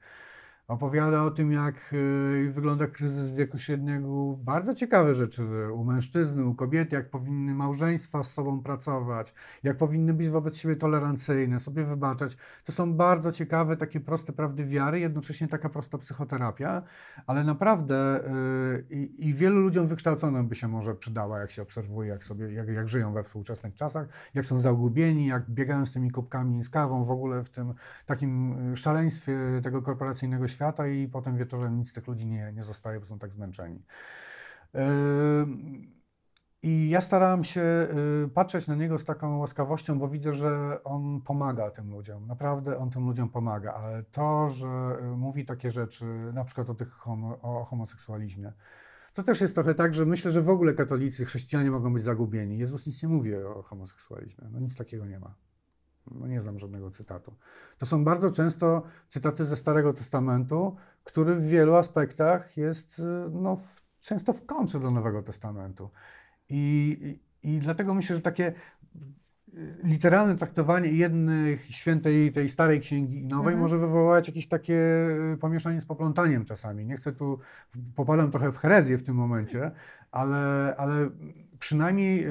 [0.67, 4.37] Opowiada o tym, jak y, wygląda kryzys wieku średniego.
[4.37, 10.13] Bardzo ciekawe rzeczy u mężczyzny, u kobiety, jak powinny małżeństwa z sobą pracować, jak powinny
[10.13, 12.37] być wobec siebie tolerancyjne, sobie wybaczać.
[12.63, 16.81] To są bardzo ciekawe, takie proste prawdy wiary, jednocześnie taka prosta psychoterapia,
[17.27, 18.23] ale naprawdę
[18.89, 22.67] yy, i wielu ludziom wykształconym by się może przydała, jak się obserwuje, jak, sobie, jak,
[22.67, 27.03] jak żyją we współczesnych czasach, jak są zagubieni, jak biegają z tymi kubkami z kawą
[27.03, 27.73] w ogóle w tym
[28.05, 32.63] takim y, szaleństwie tego korporacyjnego świata i potem wieczorem nic z tych ludzi nie, nie
[32.63, 33.81] zostaje, bo są tak zmęczeni.
[34.73, 34.81] Yy,
[36.63, 37.61] I ja starałem się
[38.21, 42.27] yy, patrzeć na niego z taką łaskawością, bo widzę, że on pomaga tym ludziom.
[42.27, 46.75] Naprawdę on tym ludziom pomaga, ale to, że yy, mówi takie rzeczy, na przykład o,
[46.75, 48.53] tych homo, o homoseksualizmie,
[49.13, 52.57] to też jest trochę tak, że myślę, że w ogóle katolicy, chrześcijanie mogą być zagubieni.
[52.57, 54.47] Jezus nic nie mówi o homoseksualizmie.
[54.51, 55.35] No nic takiego nie ma.
[56.11, 57.33] No nie znam żadnego cytatu.
[57.77, 63.83] To są bardzo często cytaty ze Starego Testamentu, który w wielu aspektach jest no, w,
[63.99, 65.89] często w kontrze do Nowego Testamentu.
[66.49, 68.53] I, i, dlatego myślę, że takie
[69.83, 73.59] literalne traktowanie jednych świętej, tej starej księgi i nowej Mhm.
[73.59, 76.85] może wywołać jakieś takie y, pomieszanie z poplątaniem czasami.
[76.85, 77.39] Nie chcę tu,
[77.95, 79.71] popadam trochę w herezję w tym momencie,
[80.11, 81.09] ale, ale
[81.63, 82.25] przynajmniej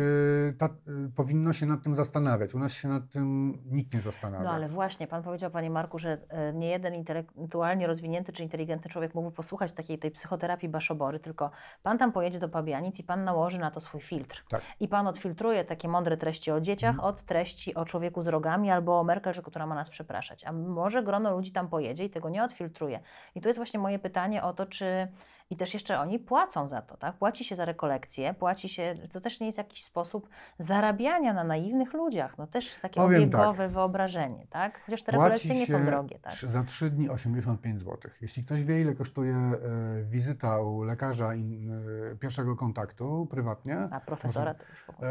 [0.49, 0.71] y, ta, y,
[1.17, 2.55] powinno się nad tym zastanawiać.
[2.55, 4.45] U nas się nad tym nikt nie zastanawia.
[4.45, 8.91] No ale właśnie, Pan powiedział, Panie Marku, że e, nie jeden intelektualnie rozwinięty czy inteligentny
[8.91, 11.51] człowiek mógłby posłuchać takiej tej psychoterapii baszobory, tylko
[11.83, 14.45] Pan tam pojedzie do Pabianic i Pan nałoży na to swój filtr.
[14.49, 14.63] Tak.
[14.81, 17.09] I Pan odfiltruje takie mądre treści o dzieciach Mhm.
[17.09, 20.45] od treści o człowieku z rogami albo o Merkel, że- która ma nas przepraszać.
[20.45, 23.01] A może grono ludzi tam pojedzie i tego nie odfiltruje.
[23.35, 25.09] I tu jest właśnie moje pytanie o to, czy...
[25.53, 27.17] I też jeszcze oni płacą za to, tak?
[27.17, 31.93] Płaci się za rekolekcje, płaci się, to też nie jest jakiś sposób zarabiania na naiwnych
[31.93, 33.41] ludziach, no też takie Powiem tak.
[33.41, 34.81] obiegowe wyobrażenie, tak?
[34.87, 36.33] Chociaż te Płaci rekolekcje nie są drogie, tak?
[36.33, 37.99] Za 3 dni 85 zł.
[38.21, 39.59] Jeśli ktoś wie, ile kosztuje e,
[40.05, 45.11] wizyta u lekarza in, e, pierwszego kontaktu prywatnie, A profesora to już w ogóle.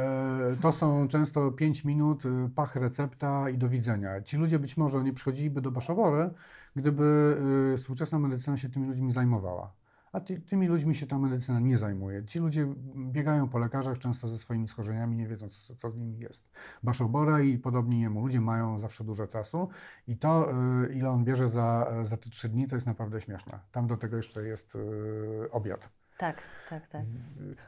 [0.51, 2.23] e, to są często 5 minut,
[2.55, 4.21] pach, recepta i do widzenia.
[4.21, 6.29] Ci ludzie być może nie przychodziliby do Baszowory,
[6.75, 7.37] gdyby
[7.77, 9.80] współczesna medycyna się tymi ludźmi zajmowała.
[10.11, 12.25] A ty, tymi ludźmi się ta medycyna nie zajmuje.
[12.25, 16.19] Ci ludzie biegają po lekarzach często ze swoimi schorzeniami, nie wiedzą, co, co z nimi
[16.19, 16.51] jest.
[16.83, 19.69] Baszobora i podobni jemu ludzie mają zawsze dużo czasu
[20.07, 20.51] i to,
[20.83, 23.59] y, ile on bierze za, za te trzy dni, to jest naprawdę śmieszne.
[23.71, 25.89] Tam do tego jeszcze jest y, obiad.
[26.17, 27.01] Tak, tak, tak.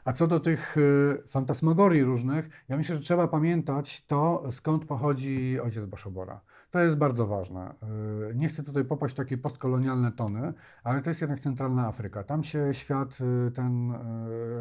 [0.04, 5.60] A co do tych y, fantasmagorii różnych, ja myślę, że trzeba pamiętać to, skąd pochodzi
[5.60, 6.40] ojciec Baszobora.
[6.74, 7.74] To jest bardzo ważne.
[8.30, 10.52] Y, Nie chcę tutaj popaść w takie postkolonialne tony,
[10.84, 12.24] ale to jest jednak centralna Afryka.
[12.24, 13.96] Tam się świat y, ten y,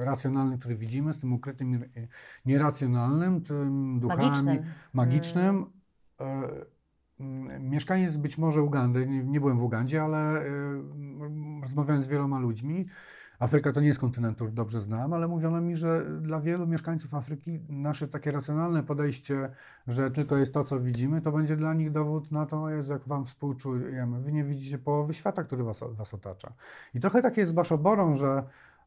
[0.06, 1.84] racjonalny, który widzimy, z tym ukrytym
[2.46, 4.64] nieracjonalnym, tym duchami Magicznym.
[4.94, 5.66] magicznym.
[6.22, 6.50] e,
[7.20, 10.44] mm, Mieszkaniec być może Ugandy, nie, byłem w Ugandzie, ale
[11.64, 12.86] rozmawiając z wieloma ludźmi,
[13.40, 17.14] Afryka to nie jest kontynent, który dobrze znam, ale mówiono mi, że dla wielu mieszkańców
[17.14, 19.50] Afryki nasze takie racjonalne podejście,
[19.88, 23.08] że tylko jest to, co widzimy, to będzie dla nich dowód na to, Jezu, jak
[23.08, 24.20] wam współczujemy.
[24.20, 26.54] Wy nie widzicie połowy świata, który was, was otacza.
[26.94, 28.44] I trochę takie jest z Baszoborą, że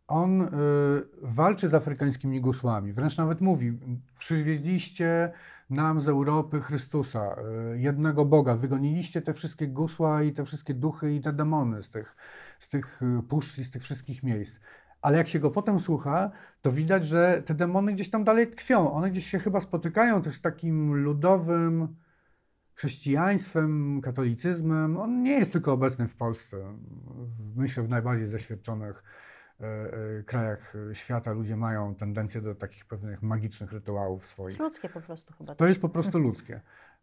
[0.08, 0.48] on y,
[1.22, 2.92] walczy z afrykańskimi gusłami.
[2.92, 3.78] Wręcz nawet mówi,
[4.18, 5.32] przywieźliście
[5.70, 7.36] nam z Europy Chrystusa,
[7.74, 11.90] y, jednego Boga, wygoniliście te wszystkie gusła i te wszystkie duchy i te demony z
[11.90, 12.16] tych,
[12.58, 14.60] z tych y, puszcz i z tych wszystkich miejsc.
[15.02, 16.30] Ale jak się go potem słucha,
[16.62, 18.92] to widać, że te demony gdzieś tam dalej tkwią.
[18.92, 21.96] One gdzieś się chyba spotykają też z takim ludowym
[22.74, 24.96] chrześcijaństwem, katolicyzmem.
[24.96, 26.56] On nie jest tylko obecny w Polsce.
[27.56, 29.35] Myślę, w najbardziej zaświadczonych e, e,
[30.26, 34.48] krajach e, świata ludzie mają tendencję do takich pewnych magicznych rytuałów swoich.
[34.48, 35.54] Jest ludzkie po prostu chyba.
[35.54, 36.60] To jest po prostu ludzkie.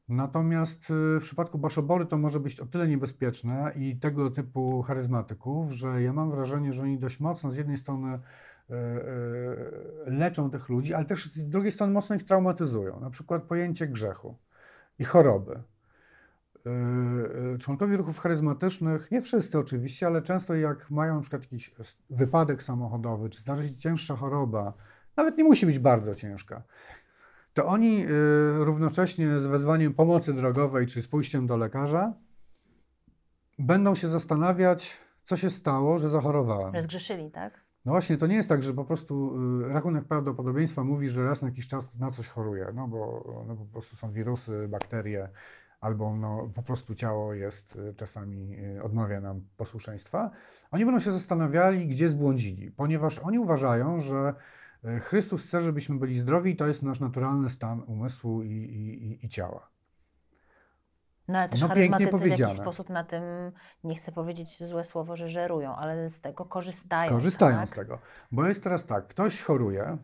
[0.09, 5.71] Natomiast y, w przypadku Baszobory to może być o tyle niebezpieczne i tego typu charyzmatyków,
[5.71, 8.19] że ja mam wrażenie, że oni dość mocno z jednej strony
[10.05, 12.99] leczą tych ludzi, ale też z drugiej strony mocno ich traumatyzują.
[12.99, 14.37] Na przykład pojęcie grzechu
[14.99, 15.63] i choroby.
[16.65, 16.69] Y,
[17.55, 21.75] y, Członkowie ruchów charyzmatycznych, nie wszyscy oczywiście, ale często jak mają na przykład jakiś
[22.09, 24.73] wypadek samochodowy, czy zdarzy się cięższa choroba,
[25.17, 26.63] nawet nie musi być bardzo ciężka,
[27.53, 28.09] to oni y,
[28.65, 32.13] równocześnie z wezwaniem pomocy drogowej czy z pójściem do lekarza
[33.59, 36.81] będą się zastanawiać, co się stało, że zachorowałem.
[36.81, 37.63] Zgrzeszyli, tak?
[37.85, 41.47] No właśnie, to nie jest tak, że po prostu rachunek prawdopodobieństwa mówi, że raz na
[41.47, 45.29] jakiś czas na coś choruje, no bo no, po prostu są wirusy, bakterie,
[45.83, 50.31] albo no, po prostu ciało jest y, czasami y, odmawia nam posłuszeństwa.
[50.71, 54.33] Oni będą się zastanawiali, gdzie zbłądzili, ponieważ oni uważają, że
[54.85, 59.25] y, Chrystus chce, żebyśmy byli zdrowi i to jest nasz naturalny stan umysłu i, i,
[59.25, 59.69] i, ciała.
[61.27, 63.23] No ale też No, pięknie charyzmatycy w jakiś sposób na tym,
[63.83, 67.09] nie chcę powiedzieć złe słowo, że żerują, ale z tego korzystają.
[67.11, 67.69] Korzystają tak?
[67.69, 67.99] z tego.
[68.31, 69.97] Bo jest teraz tak, ktoś choruje,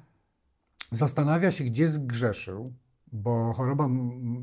[0.91, 2.73] zastanawia się, gdzie zgrzeszył,
[3.11, 3.89] bo choroba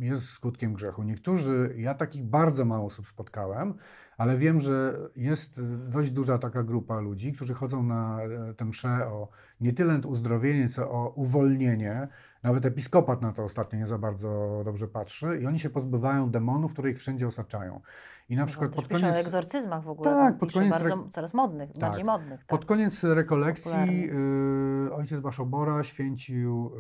[0.01, 1.03] jest skutkiem grzechu.
[1.03, 3.75] Niektórzy, ja takich bardzo mało osób spotkałem,
[4.17, 9.07] ale wiem, że jest dość duża taka grupa ludzi, którzy chodzą na e, tę mszę
[9.09, 9.29] o
[9.61, 12.09] nie tyle uzdrowienie, co o uwolnienie.
[12.47, 16.73] Nawet episkopat na to ostatnio nie za bardzo dobrze patrzy i oni się pozbywają demonów,
[16.73, 17.81] które ich wszędzie osaczają.
[18.29, 19.27] I na przykład Też pod piszą o koniec...
[19.27, 20.11] egzorcyzmach w ogóle.
[20.11, 21.81] Tak, pod koniec bardzo, re- coraz modnych, Tak.
[21.81, 22.41] bardziej modnych.
[22.41, 22.49] Tak.
[22.49, 24.87] Pod koniec rekolekcji Popularny.
[24.89, 26.71] y, ojciec Baszobora święcił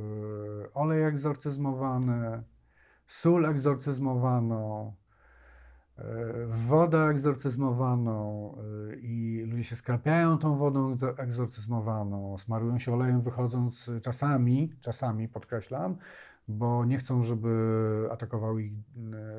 [0.66, 2.42] y, olej egzorcyzmowany,
[3.06, 4.92] sól egzorcyzmowano,
[6.48, 8.54] wodę egzorcyzmowaną
[8.92, 15.28] y, i ludzie się skrapiają tą wodą egzo- egzorcyzmowaną, smarują się olejem wychodząc czasami, czasami
[15.28, 15.96] podkreślam,
[16.48, 18.72] bo nie chcą, żeby atakował ich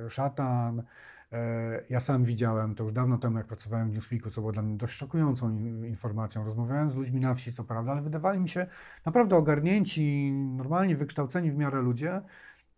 [0.05, 0.83] y, szatan.
[1.31, 4.61] E, Ja sam widziałem to już dawno temu, jak pracowałem w Newsweeku, co było dla
[4.61, 6.45] mnie dość szokującą in- informacją.
[6.45, 8.67] Rozmawiałem z ludźmi na wsi, co prawda, ale wydawali mi się
[9.05, 12.21] naprawdę ogarnięci, normalnie wykształceni w miarę ludzie.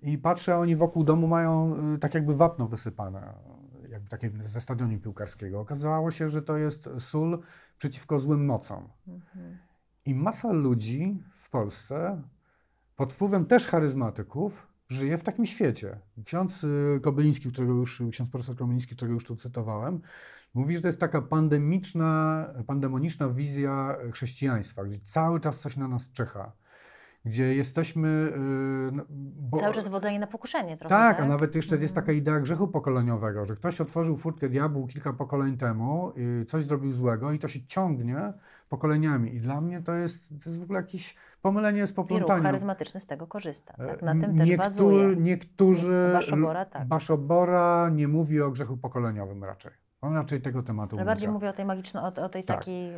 [0.02, 3.34] I patrzę, oni wokół domu mają y, tak jakby wapno wysypane,
[4.10, 5.60] takie ze stadionu piłkarskiego.
[5.60, 7.40] Okazało się, że to jest sól
[7.78, 8.90] przeciwko złym mocom.
[10.06, 12.22] I masa ludzi w Polsce
[12.96, 16.00] pod wpływem też charyzmatyków żyje w takim świecie.
[16.26, 20.02] Ksiądz y, Kobyliński, którego już, ksiądz profesor Kobyliński, którego już tu cytowałem,
[20.54, 26.12] mówi, że to jest taka pandemiczna, pandemoniczna wizja chrześcijaństwa, gdzie cały czas coś na nas
[26.12, 26.52] czyha
[27.26, 28.08] gdzie jesteśmy.
[28.88, 31.26] y, no, bo- Cały czas wodzenie na pokuszenie trochę, tak, tak?
[31.26, 32.06] a nawet jeszcze jest Mhm.
[32.06, 36.92] taka idea grzechu pokoleniowego, że ktoś otworzył furtkę diabłu kilka pokoleń temu, y, coś zrobił
[36.94, 38.34] złego i to się ciągnie
[38.70, 39.36] pokoleniami.
[39.36, 42.44] I dla mnie to jest, to jest w ogóle jakieś pomylenie z I poplątaniem.
[42.44, 43.74] charyzmatyczny z tego korzysta.
[43.80, 44.02] E, Tak?
[44.02, 45.16] Na tym też bazuje.
[45.16, 46.10] Niektórzy.
[46.14, 46.88] Baszobora, tak.
[46.88, 49.72] Baszobora nie mówi o grzechu pokoleniowym raczej.
[50.02, 52.58] On raczej tego tematu Ale bardziej mówię o tej magicznej, o, o tej Tak.
[52.58, 52.92] takiej...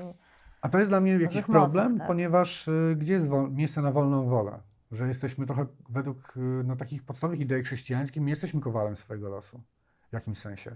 [0.62, 2.08] A to jest dla mnie jakiś złych problem, tak.
[2.08, 4.60] ponieważ y, gdzie jest miejsce na wolną wolę?
[4.92, 9.62] Że jesteśmy trochę według y, no, takich podstawowych idei chrześcijańskich, my jesteśmy kowalem swojego losu
[10.10, 10.76] w jakimś sensie.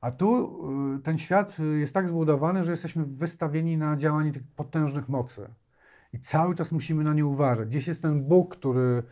[0.00, 0.60] A tu
[0.96, 5.48] y, ten świat y, jest tak zbudowany, że jesteśmy wystawieni na działanie tych potężnych mocy.
[6.12, 7.68] I cały czas musimy na nie uważać.
[7.68, 9.02] Gdzieś jest ten Bóg, który,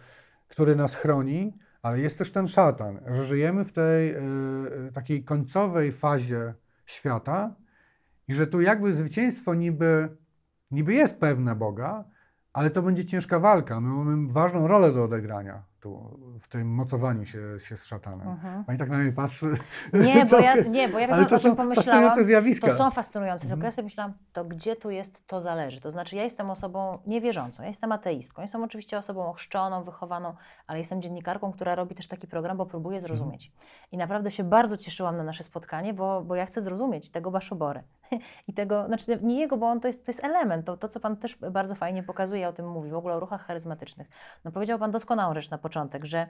[0.48, 4.18] który nas chroni, ale jest też ten szatan, że żyjemy w tej y,
[4.88, 6.54] y, takiej końcowej fazie
[6.86, 7.54] świata
[8.28, 10.16] i że tu jakby zwycięstwo niby,
[10.70, 12.04] niby jest pewne Boga,
[12.52, 13.80] ale to będzie ciężka walka.
[13.80, 18.28] My mamy ważną rolę do odegrania tu, w tym mocowaniu się, się z szatanem.
[18.28, 18.64] Mhm.
[18.64, 19.46] Pani tak na mnie patrzy.
[19.92, 21.74] Nie, bo ja, nie, bo ja ale wiem, to są pomyślałam.
[21.74, 22.66] fascynujące zjawiska.
[22.66, 23.64] To są fascynujące, tylko Mhm.
[23.66, 25.80] ja sobie myślałam, to gdzie tu jest, to zależy.
[25.80, 30.34] To znaczy, ja jestem osobą niewierzącą, ja jestem ateistką, jestem oczywiście osobą ochrzczoną, wychowaną,
[30.66, 33.52] ale jestem dziennikarką, która robi też taki program, bo próbuje zrozumieć.
[33.92, 37.82] I naprawdę się bardzo cieszyłam na nasze spotkanie, bo, bo ja chcę zrozumieć tego Baszobory.
[38.48, 41.00] I tego, znaczy nie jego, bo on to jest, to jest element, to, to co
[41.00, 44.08] Pan też bardzo fajnie pokazuje, o tym mówi, w ogóle o ruchach charyzmatycznych.
[44.44, 46.26] No powiedział Pan doskonałą rzecz na początek, że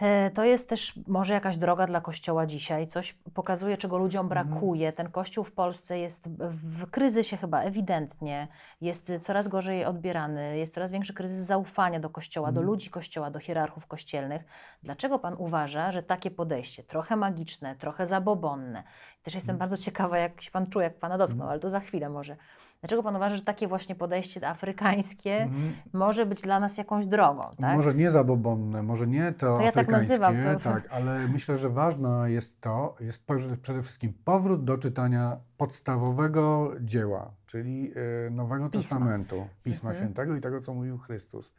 [0.00, 4.92] E, To jest też może jakaś droga dla Kościoła dzisiaj, coś pokazuje, czego ludziom brakuje.
[4.92, 8.48] Ten Kościół w Polsce jest w kryzysie chyba ewidentnie,
[8.80, 12.66] jest coraz gorzej odbierany, jest coraz większy kryzys zaufania do Kościoła, do Mhm.
[12.66, 14.42] ludzi Kościoła, do hierarchów kościelnych.
[14.82, 18.82] Dlaczego Pan uważa, że takie podejście, trochę magiczne, trochę zabobonne,
[19.22, 22.08] też jestem bardzo ciekawa, jak się Pan czuje, jak Pana dotknął, ale to za chwilę
[22.08, 22.36] może.
[22.80, 25.72] Dlaczego Pan uważa, że takie właśnie podejście afrykańskie Mhm.
[25.92, 27.76] może być dla nas jakąś drogą, tak?
[27.76, 30.60] Może nie zabobonne, może nie to, To ja tak nazywam to.
[30.60, 33.22] tak, ale myślę, że ważne jest to, jest
[33.62, 37.92] przede wszystkim powrót do czytania podstawowego dzieła, czyli
[38.26, 38.80] y, Nowego Pisma.
[38.96, 39.96] Testamentu, Pisma Mhm.
[40.04, 41.52] Świętego i tego, co mówił Chrystus.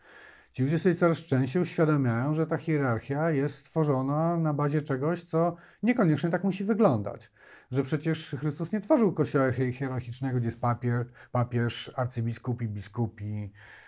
[0.51, 5.55] Ci ludzie sobie coraz częściej uświadamiają, że ta hierarchia jest stworzona na bazie czegoś, co
[5.83, 7.31] niekoniecznie tak musi wyglądać.
[7.71, 13.80] Że przecież Chrystus nie tworzył kościoła hier- hierarchicznego, gdzie jest papier, papież, arcybiskupi, biskupi, e,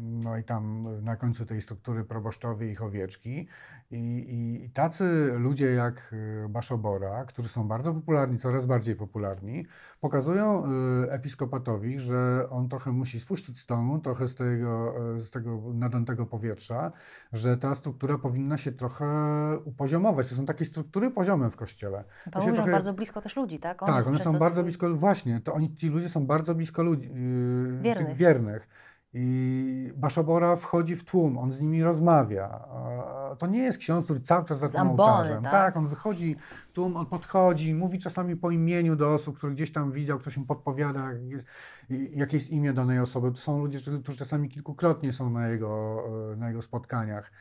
[0.00, 3.48] no i tam na końcu tej struktury proboszczowie ich owieczki.
[3.90, 9.66] I, i, I tacy ludzie jak e, Baszobora, którzy są bardzo popularni, coraz bardziej popularni,
[10.00, 15.30] pokazują e, episkopatowi, że on trochę musi spuścić z tonu, trochę z tego, e, z
[15.30, 16.92] tego nadętego powietrza,
[17.32, 19.06] że ta struktura powinna się trochę
[19.64, 20.28] upoziomować.
[20.28, 22.04] To są takie struktury poziome w kościele.
[22.32, 23.82] Pan To trochę- bardzo blisko też ludzi, tak?
[23.82, 26.82] On tak, one są bardzo swój- blisko, właśnie, to oni, ci ludzie są bardzo blisko
[26.82, 28.16] ludzi, yy, Wiernych.
[28.36, 28.68] Wiernych.
[29.18, 32.68] I Baszobora wchodzi w tłum, on z nimi rozmawia.
[33.38, 35.42] To nie jest ksiądz, który cały czas za tym ołtarzem.
[35.42, 35.52] tak?
[35.52, 35.76] Tak?
[35.76, 36.36] on wychodzi
[36.68, 40.36] w tłum, on podchodzi, mówi czasami po imieniu do osób, które gdzieś tam widział, ktoś
[40.36, 41.08] mu podpowiada,
[42.10, 43.32] jakie jest imię danej osoby.
[43.32, 47.32] To są ludzie, którzy którzy czasami kilkukrotnie są na jego, e, na jego spotkaniach.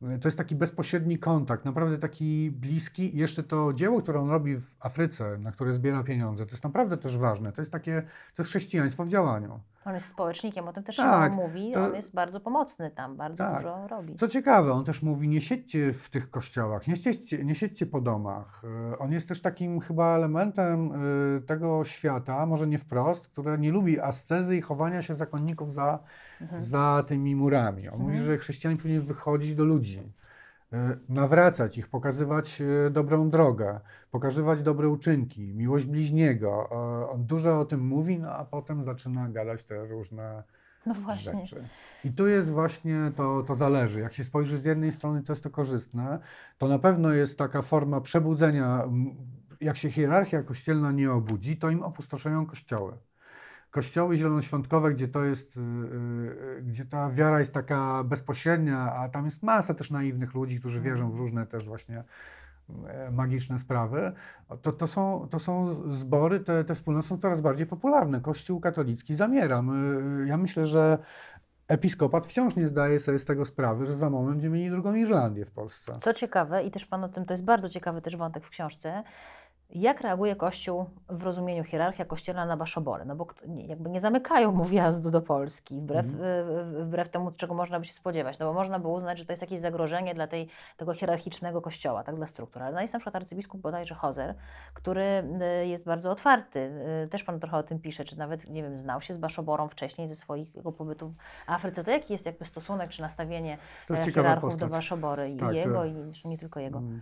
[0.00, 3.16] To jest taki bezpośredni kontakt, naprawdę taki bliski.
[3.16, 6.64] I jeszcze to dzieło, które on robi w Afryce, na które zbiera pieniądze, to jest
[6.64, 7.52] naprawdę też ważne.
[7.52, 8.02] To jest takie,
[8.34, 9.60] to jest chrześcijaństwo w działaniu.
[9.84, 11.72] On jest społecznikiem, o tym też Tak, mówi.
[11.72, 13.56] to- On jest bardzo pomocny tam, bardzo Tak.
[13.56, 14.14] dużo robi.
[14.14, 18.00] Co ciekawe, on też mówi, nie siedźcie w tych kościołach, nie siedźcie, nie siedźcie po
[18.00, 18.62] domach.
[18.92, 23.72] E, On jest też takim chyba elementem e, tego świata, może nie wprost, które nie
[23.72, 25.98] lubi ascezy i chowania się zakonników za,
[26.40, 26.62] Mhm.
[26.62, 27.88] za tymi murami.
[27.88, 30.12] On mówi, że chrześcijanin powinien wychodzić do ludzi,
[30.72, 36.68] e, nawracać ich, pokazywać e, dobrą drogę, pokazywać dobre uczynki, miłość bliźniego.
[36.70, 40.42] E, On dużo o tym mówi, no a potem zaczyna gadać te różne
[40.86, 41.46] No właśnie.
[41.46, 41.68] rzeczy.
[42.04, 44.00] I tu jest właśnie to, to zależy.
[44.00, 46.18] Jak się spojrzy z jednej strony, to jest to korzystne,
[46.58, 48.84] to na pewno jest taka forma przebudzenia.
[49.60, 52.92] Jak się hierarchia kościelna nie obudzi, to im opustoszeją kościoły.
[53.76, 59.24] Kościoły zielonoświątkowe, gdzie to jest, y, y, gdzie ta wiara jest taka bezpośrednia, a tam
[59.24, 62.04] jest masa też naiwnych ludzi, którzy wierzą w różne też właśnie
[62.86, 64.12] e, magiczne sprawy,
[64.62, 68.20] to, to, są, to są zbory, te, te wspólnoty są coraz bardziej popularne.
[68.20, 69.62] Kościół katolicki zamiera.
[69.62, 70.98] My, ja myślę, że
[71.68, 75.44] episkopat wciąż nie zdaje sobie z tego sprawy, że za moment będziemy mieli drugą Irlandię
[75.44, 75.98] w Polsce.
[76.00, 79.02] Co ciekawe, i też Pan o tym, to jest bardzo ciekawy też wątek w książce,
[79.70, 83.04] jak reaguje Kościół w rozumieniu hierarchia Kościoła na Baszobory?
[83.04, 83.26] No bo
[83.56, 86.84] jakby nie zamykają mu wjazdu do Polski, wbrew, Mhm.
[86.86, 88.38] wbrew temu, czego można by się spodziewać.
[88.38, 92.04] No bo można by uznać, że to jest jakieś zagrożenie dla tej, tego hierarchicznego Kościoła,
[92.04, 92.62] tak, dla struktur.
[92.62, 94.34] Ale no jest na przykład arcybiskup bodajże Hozer,
[94.74, 95.04] który
[95.62, 96.58] y, jest bardzo otwarty.
[97.04, 99.68] Y, Też Pan trochę o tym pisze, czy nawet, nie wiem, znał się z Baszoborą
[99.68, 101.12] wcześniej ze swoich jego pobytów
[101.46, 101.84] w Afryce.
[101.84, 104.68] To jaki jest jakby stosunek czy nastawienie To e, hierarchów do.
[104.68, 106.78] Baszobory i Tak, to- jego, i zresztą nie tylko jego?
[106.78, 107.00] Mm.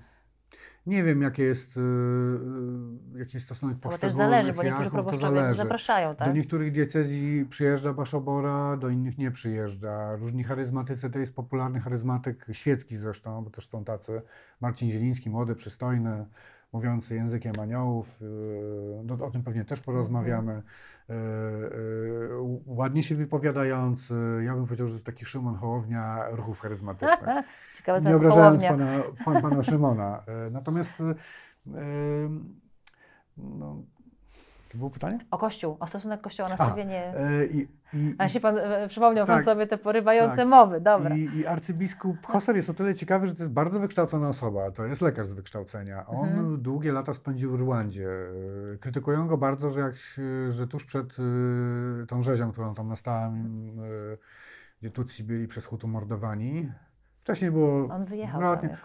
[0.87, 4.63] Nie wiem, jakie jest, y, y, jaki jest stosunek No bo też poszczególnych zależy, bo
[4.63, 6.29] niektórzy to proboszczowie zapraszają, tak?
[6.29, 10.17] Do niektórych diecezji przyjeżdża Baszobora, do innych nie przyjeżdża.
[10.17, 14.23] Różni charyzmatycy, to jest popularny charyzmatyk, świecki zresztą, bo też są tacy.
[14.61, 16.27] Marcin Zieliński, młody, przystojny,
[16.75, 18.21] mówiący językiem aniołów.
[18.21, 20.63] yy, No, o tym pewnie też porozmawiamy.
[21.09, 24.15] Yy, yy, Ładnie się wypowiadający.
[24.45, 27.45] Ja bym powiedział, że jest taki Szymon Hołownia ruchów charyzmatycznych.
[27.77, 28.87] Ciekawe, Nie obrażając pana,
[29.25, 30.23] pan, pana Szymona.
[30.27, 31.05] E, Natomiast e,
[31.81, 31.85] e,
[33.37, 33.83] no,
[34.75, 35.19] to było pytanie?
[35.31, 37.15] O Kościół, o stosunek Kościoła, nastawienie...
[37.17, 40.49] E, I, i, A się pan, e, przypomniał pan tak, sobie te porywające tak.
[40.49, 41.17] mowy, dobra.
[41.17, 44.71] i, I arcybiskup Hoser jest o tyle ciekawy, że to jest bardzo wykształcona osoba.
[44.71, 46.07] To jest lekarz z wykształcenia.
[46.07, 46.63] On Mhm.
[46.63, 48.09] długie lata spędził w Rwandzie.
[48.75, 49.95] E, Krytykują go bardzo, że, jak,
[50.49, 51.17] że tuż przed
[52.03, 53.33] e, tą rzezią, którą tam nastała,
[54.81, 56.73] gdzie Tutsi byli przez Hutu mordowani,
[57.25, 58.41] Wcześniej było On wyjechał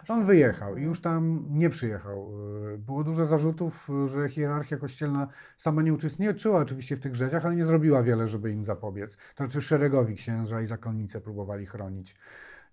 [0.08, 2.30] On wyjechał i już tam nie przyjechał.
[2.74, 7.56] Y, Było dużo zarzutów, że hierarchia kościelna sama nie uczestniczyła oczywiście w tych rzeziach, ale
[7.56, 9.16] nie zrobiła wiele, żeby im zapobiec.
[9.16, 12.16] To znaczy szeregowi księża i zakonnice próbowali chronić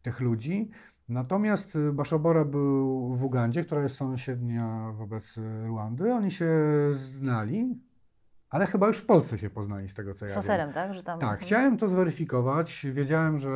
[0.02, 0.70] tych ludzi.
[1.10, 6.14] Natomiast y, Baszobora był w Ugandzie, która jest sąsiednia wobec Ruandy.
[6.14, 6.52] Oni się
[6.92, 7.80] znali,
[8.50, 10.36] ale chyba już w Polsce się poznali z tego, co ja wiem.
[10.36, 10.94] Hoserem, tak?
[10.94, 12.86] Że tam, Tak, chciałem to zweryfikować.
[12.92, 13.50] Wiedziałem, że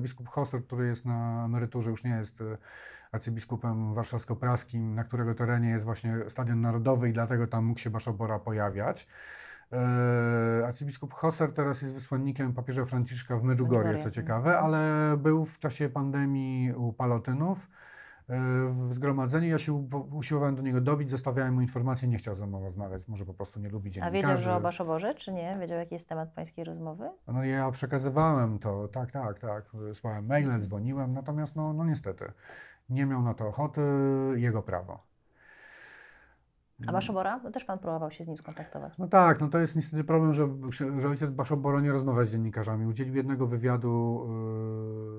[0.00, 2.58] biskup Hoster, który jest na emeryturze, już nie jest e,
[3.12, 8.38] arcybiskupem warszawsko-praskim, na którego terenie jest właśnie Stadion Narodowy i dlatego tam mógł się Baszobora
[8.38, 9.06] pojawiać.
[9.72, 14.64] E, arcybiskup Hoser teraz jest wysłannikiem papieża Franciszka w Medjugorje, co Medjugorje, ciekawe, mhm.
[14.64, 17.68] ale był w czasie pandemii u Palotynów
[18.28, 19.48] w zgromadzeniu.
[19.48, 19.72] Ja się
[20.12, 23.60] usiłowałem do niego dobić, zostawiałem mu informacje, nie chciał ze mną rozmawiać, może po prostu
[23.60, 24.22] nie lubi A dziennikarzy.
[24.22, 25.56] wiedział, że o Baszoborze, czy nie?
[25.60, 27.10] Wiedział, jaki jest temat pańskiej rozmowy?
[27.26, 29.64] No ja przekazywałem to, tak, tak, tak.
[29.94, 32.32] Słałem maile, dzwoniłem, natomiast no, no niestety
[32.88, 33.80] nie miał na to ochoty,
[34.36, 35.06] jego prawo.
[36.86, 37.40] A Baszobora?
[37.44, 38.98] No też pan próbował się z nim skontaktować.
[38.98, 40.48] No tak, no to jest niestety problem, że,
[40.98, 42.86] że ojciec Baszoboro nie rozmawia z dziennikarzami.
[42.86, 44.26] Udzielił jednego wywiadu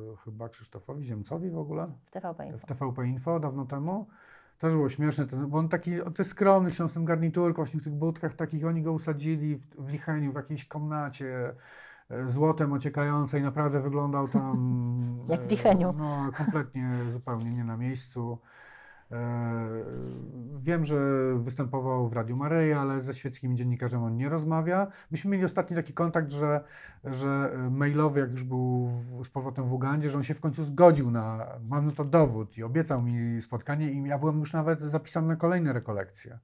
[0.10, 2.68] yy, chyba Krzysztofowi Ziemcowi w ogóle W TVP w Info.
[2.68, 4.08] TVP Info dawno temu.
[4.60, 7.80] Też było śmieszne, ten- bo on taki, on jest skromny, ksiądz w tym garniturku, właśnie
[7.80, 11.54] w tych budkach takich, oni go usadzili w, w Licheniu, w jakiejś komnacie
[12.10, 14.58] e, złotem ociekającej, naprawdę wyglądał tam...
[15.30, 15.94] Jak w e, Licheniu.
[15.98, 18.38] No, kompletnie, zupełnie nie na miejscu.
[19.12, 19.68] E,
[20.68, 20.98] Wiem, że
[21.38, 24.88] występował w Radiu Maryja, ale ze świeckimi dziennikarzem on nie rozmawia.
[25.12, 26.64] Myśmy mieli ostatni taki kontakt, że,
[27.04, 30.64] że mailowy, jak już był w, z powrotem w Ugandzie, że on się w końcu
[30.64, 34.82] zgodził na, mam na to dowód i obiecał mi spotkanie i ja byłem już nawet
[34.82, 36.40] zapisany na kolejne rekolekcje.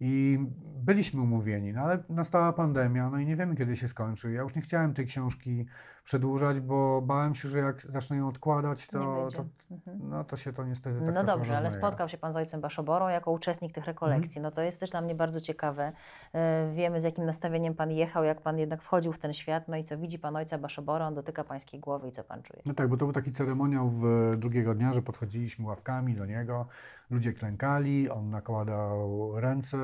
[0.00, 0.38] I
[0.84, 4.32] byliśmy umówieni, no ale nastała pandemia, no i nie wiemy, kiedy się skończy.
[4.32, 5.66] Ja już nie chciałem tej książki
[6.04, 9.98] przedłużać, bo bałem się, że jak zacznę ją odkładać, to, to, Mhm.
[10.10, 13.08] no, to się to niestety tak No dobrze, ale spotkał się Pan z ojcem Baszoborą
[13.08, 14.40] jako uczestnik tych rekolekcji.
[14.40, 15.92] No to jest też dla mnie bardzo ciekawe.
[16.32, 19.76] E, Wiemy, z jakim nastawieniem Pan jechał, jak Pan jednak wchodził w ten świat, no
[19.76, 22.62] i co widzi Pan ojca Baszobora, on dotyka Pańskiej głowy i co Pan czuje?
[22.66, 26.66] No tak, bo to był taki ceremoniał w drugiego dnia, że podchodziliśmy ławkami do niego,
[27.10, 29.78] ludzie klękali, on nakładał ręce,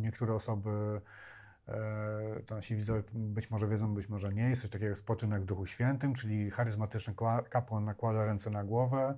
[0.00, 1.00] niektóre osoby, e,
[2.46, 5.44] to nasi widzowie być może wiedzą, być może nie, jest coś takiego jak spoczynek w
[5.44, 7.14] Duchu Świętym, czyli charyzmatyczny
[7.50, 9.14] kapłan nakłada ręce na głowę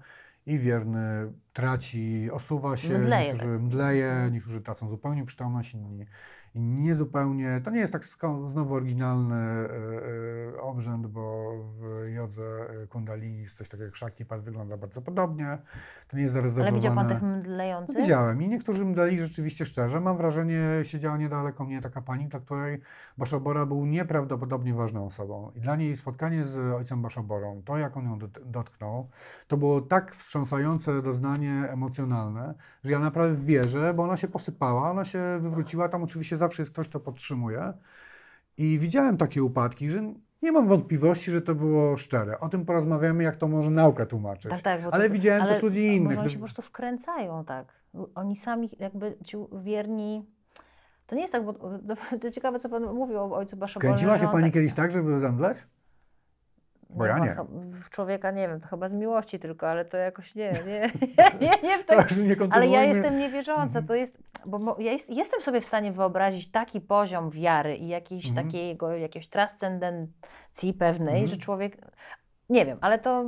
[0.46, 3.62] i wierny traci, osuwa się, Mdleje niektórzy tak.
[3.62, 4.32] mdleje, Mhm.
[4.32, 6.06] niektórzy tracą zupełnie przytomność, inni
[6.54, 7.60] niezupełnie.
[7.64, 8.04] To nie jest tak
[8.46, 9.68] znowu oryginalny e,
[10.56, 12.42] e, obrzęd, bo w jodze
[12.82, 15.58] e, kundalini jest coś takiego jak szaktipat, wygląda bardzo podobnie.
[16.08, 16.76] To nie jest Ale zarezerwowane.
[16.76, 17.96] widział Pan tych mdlejących?
[17.96, 20.00] Widziałem i niektórzy mdleli rzeczywiście szczerze.
[20.00, 22.80] Mam wrażenie, siedziała niedaleko mnie taka pani, dla której
[23.18, 25.50] Baszobora był nieprawdopodobnie ważną osobą.
[25.54, 29.08] I dla niej spotkanie z ojcem Baszoborą, to jak on ją dot- dotknął,
[29.48, 32.54] to było tak wstrząsające doznanie emocjonalne,
[32.84, 36.72] że ja naprawdę wierzę, bo ona się posypała, ona się wywróciła, tam oczywiście zawsze jest
[36.72, 37.72] ktoś, kto podtrzymuje.
[38.56, 40.02] I widziałem takie upadki, że
[40.42, 42.40] nie mam wątpliwości, że to było szczere.
[42.40, 44.50] O tym porozmawiamy, jak to może nauka tłumaczyć.
[44.50, 44.80] Tak, tak.
[44.90, 46.18] Ale to- widziałem ale też ludzi innych.
[46.18, 47.72] oni się po prostu wkręcają, tak.
[48.14, 50.24] Oni sami jakby ci wierni...
[51.06, 51.54] To nie jest tak, bo
[52.20, 53.88] to ciekawe, co Pan mówił o ojcu Baszoborze.
[53.88, 55.58] Kręciła się Pani tak- kiedyś tak, żeby zemdleć?
[56.94, 57.36] Bo ja nie.
[57.82, 60.90] W człowieka nie wiem, to chyba z miłości tylko, ale to jakoś nie, nie,
[61.40, 62.08] nie, nie w tak,
[62.50, 63.86] ale ja jestem niewierząca, Mhm.
[63.86, 68.28] to jest, bo ja jest, jestem sobie w stanie wyobrazić taki poziom wiary i jakiejś
[68.28, 68.46] Mhm.
[68.46, 71.28] takiego, jakiejś transcendencji pewnej, Mhm.
[71.28, 71.76] że człowiek,
[72.50, 73.24] nie wiem, ale to,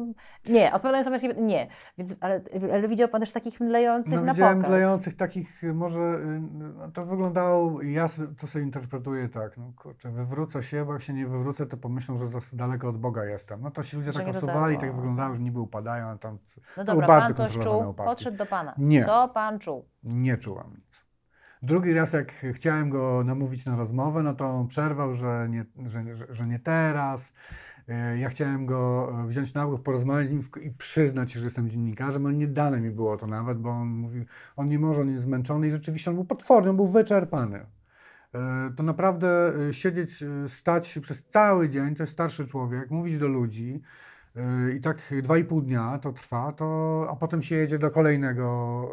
[0.46, 1.66] nie, odpowiadając na pańskie nie,
[1.98, 2.40] więc, ale,
[2.72, 4.70] ale widział Pan też takich mlejących No na widziałem pokaz.
[4.70, 6.18] mlejących takich, może
[6.52, 8.06] no, to wyglądało, ja
[8.40, 12.16] to sobie interpretuję tak, no kurczę, wywrócę się, bo jak się nie wywrócę, to pomyślą,
[12.18, 13.60] że za daleko od Boga jestem.
[13.62, 16.38] No to ci ludzie Że tak osuwali, tak wyglądało, że niby upadają, a tam
[16.76, 18.10] No dobra, Pan coś czuł, upadki.
[18.10, 18.74] podszedł do Pana.
[18.78, 19.04] Nie.
[19.04, 19.84] Co Pan czuł?
[20.02, 21.02] nie czułam nic.
[21.64, 26.16] Drugi raz, jak chciałem go namówić na rozmowę, no to on przerwał, że nie, że,
[26.16, 27.32] że, że nie teraz.
[27.89, 31.68] E, Ja chciałem go e, wziąć na bok, porozmawiać z nim i przyznać, że jestem
[31.68, 34.24] dziennikarzem, ale nie dane mi było to nawet, bo on mówił,
[34.57, 37.66] on nie może, on jest zmęczony i rzeczywiście on był potworny, on był wyczerpany.
[38.35, 43.83] E, To naprawdę siedzieć, stać przez cały dzień, to jest starszy człowiek, mówić do ludzi
[44.76, 48.89] i tak dwa i pół dnia to trwa, to, a potem się jedzie do kolejnego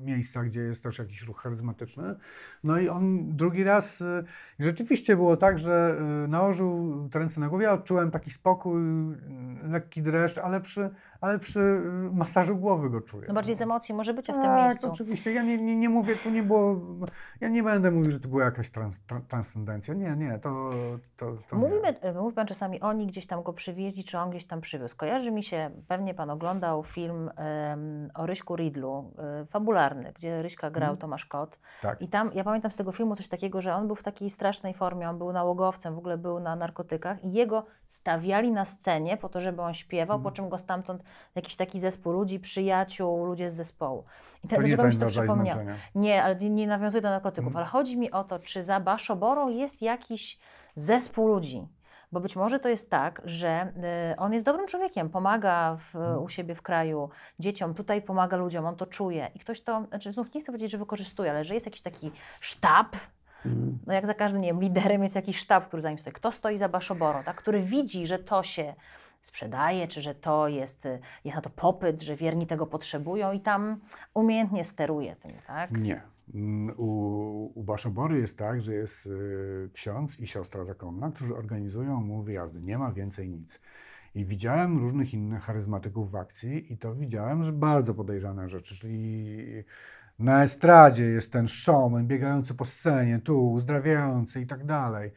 [0.00, 2.14] e, miejsca, gdzie jest też jakiś ruch charyzmatyczny.
[2.64, 4.24] No i on drugi raz, e,
[4.58, 10.02] rzeczywiście było tak, że e, nałożył te ręce na głowie, odczułem taki spokój, e, lekki
[10.02, 10.90] dreszcz, ale przy,
[11.24, 13.24] ale przy e, masażu głowy go czuję.
[13.28, 14.88] No bardziej z emocji może być w tym Tak, miejscu.
[14.90, 15.32] oczywiście.
[15.32, 16.76] Ja nie, nie, nie mówię, tu nie było.
[17.40, 19.94] Ja nie będę mówił, że to była jakaś trans, tra, transcendencja.
[19.94, 20.70] Nie, nie, to.
[21.16, 22.00] to, to Mówimy, Nie.
[22.00, 24.96] e, mówi Pan czasami, oni gdzieś tam go przywieźli, czy on gdzieś tam przywiózł.
[24.96, 30.70] Kojarzy mi się, pewnie Pan oglądał film em, o Ryśku Ridlu, e, fabularny, gdzie Ryśka
[30.70, 30.98] grał Mhm.
[30.98, 31.58] Tomasz Kot.
[31.82, 32.02] Tak.
[32.02, 34.74] I tam, ja pamiętam z tego filmu coś takiego, że on był w takiej strasznej
[34.74, 39.28] formie, on był nałogowcem, w ogóle był na narkotykach i jego stawiali na scenie po
[39.28, 40.34] to, żeby on śpiewał, po Mhm.
[40.34, 41.02] czym go stamtąd
[41.34, 44.04] jakiś taki zespół ludzi, przyjaciół, ludzie z zespołu.
[44.44, 45.20] I To teraz nie ten mi się
[45.54, 45.62] to.
[45.94, 47.56] Nie, ale nie, nie nawiązuje do narkotyków, Mhm.
[47.56, 50.38] ale chodzi mi o to, czy za Baszoborą jest jakiś
[50.74, 51.66] zespół ludzi.
[52.12, 53.72] Bo być może to jest tak, że
[54.12, 56.22] y, on jest dobrym człowiekiem, pomaga w, Mhm.
[56.22, 59.30] u siebie w kraju dzieciom, tutaj pomaga ludziom, on to czuje.
[59.34, 62.12] I ktoś to, znaczy znów nie chcę powiedzieć, że wykorzystuje, ale że jest jakiś taki
[62.40, 62.96] sztab,
[63.46, 63.78] Mhm.
[63.86, 66.12] no jak za każdym, nie wiem, liderem jest jakiś sztab, który za nim stoi.
[66.12, 67.36] Kto stoi za Baszoborą, tak?
[67.36, 68.74] który widzi, że to się
[69.26, 73.40] sprzedaje, czy że to jest, y, jest na to popyt, że wierni tego potrzebują i
[73.40, 73.80] tam
[74.14, 75.70] umiejętnie steruje tym, tak?
[75.70, 76.02] Nie.
[76.76, 82.22] U, u Baszobory jest tak, że jest y, ksiądz i siostra zakonna, którzy organizują mu
[82.22, 82.60] wyjazdy.
[82.60, 83.60] Nie ma więcej nic.
[84.14, 89.36] I widziałem różnych innych charyzmatyków w akcji i to widziałem, że bardzo podejrzane rzeczy, czyli
[90.18, 95.12] na estradzie jest ten showman biegający po scenie, tu uzdrawiający i tak dalej.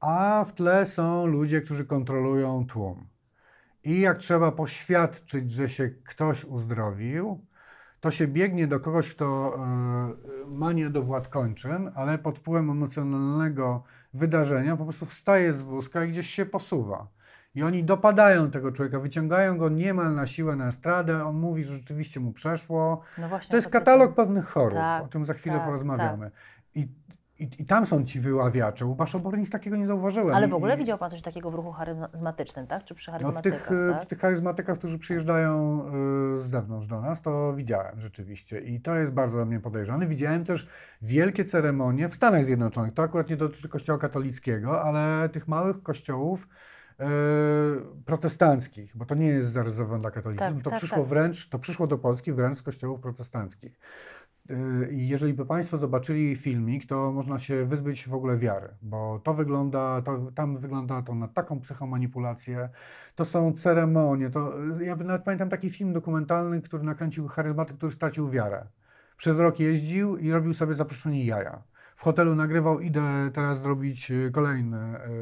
[0.00, 3.13] A w tle są ludzie, którzy kontrolują tłum.
[3.84, 7.46] I jak trzeba poświadczyć, że się ktoś uzdrowił,
[8.00, 12.70] to się biegnie do kogoś, kto e, ma nie do władz kończyn, ale pod wpływem
[12.70, 13.82] emocjonalnego
[14.14, 17.08] wydarzenia po prostu wstaje z wózka i gdzieś się posuwa.
[17.54, 21.74] I oni dopadają tego człowieka, wyciągają go niemal na siłę na estradę, on mówi, że
[21.74, 23.00] rzeczywiście mu przeszło.
[23.18, 26.30] No To jest katalog pewnych chorób, Tak, o tym za chwilę tak, porozmawiamy.
[26.74, 26.88] I,
[27.38, 28.86] i, I tam są ci wyławiacze.
[28.86, 30.34] U Baszobory nic takiego nie zauważyłem.
[30.34, 32.84] Ale w ogóle i- widział Pan coś takiego w ruchu charyzmatycznym, tak?
[32.84, 34.02] Czy przy no w charyzmatykach, tych, e, tak?
[34.02, 35.82] w tych charyzmatykach, którzy przyjeżdżają
[36.36, 40.06] e, z zewnątrz do nas, to widziałem rzeczywiście i to jest bardzo dla mnie podejrzane.
[40.06, 40.68] Widziałem też
[41.02, 42.94] wielkie ceremonie w Stanach Zjednoczonych.
[42.94, 46.48] To akurat nie dotyczy kościoła katolickiego, ale tych małych kościołów
[47.00, 47.06] e,
[48.04, 50.54] protestanckich, bo to nie jest zarezerwowane dla katolicyzmu.
[50.54, 51.06] Tak, to tak, przyszło tak.
[51.06, 53.78] wręcz, to przyszło do Polski wręcz z kościołów protestanckich.
[54.90, 59.34] I jeżeli by Państwo zobaczyli filmik, to można się wyzbyć w ogóle wiary, bo to
[59.34, 62.68] wygląda, to, tam wygląda to na taką psychomanipulację,
[63.14, 68.30] to są ceremonie, to ja nawet pamiętam taki film dokumentalny, który nakręcił charyzmatyk, który stracił
[68.30, 68.66] wiarę.
[69.16, 71.62] Przez rok jeździł i robił sobie zaproszenie jaja.
[71.96, 73.02] W hotelu nagrywał, idę
[73.34, 74.76] teraz zrobić e, kolejny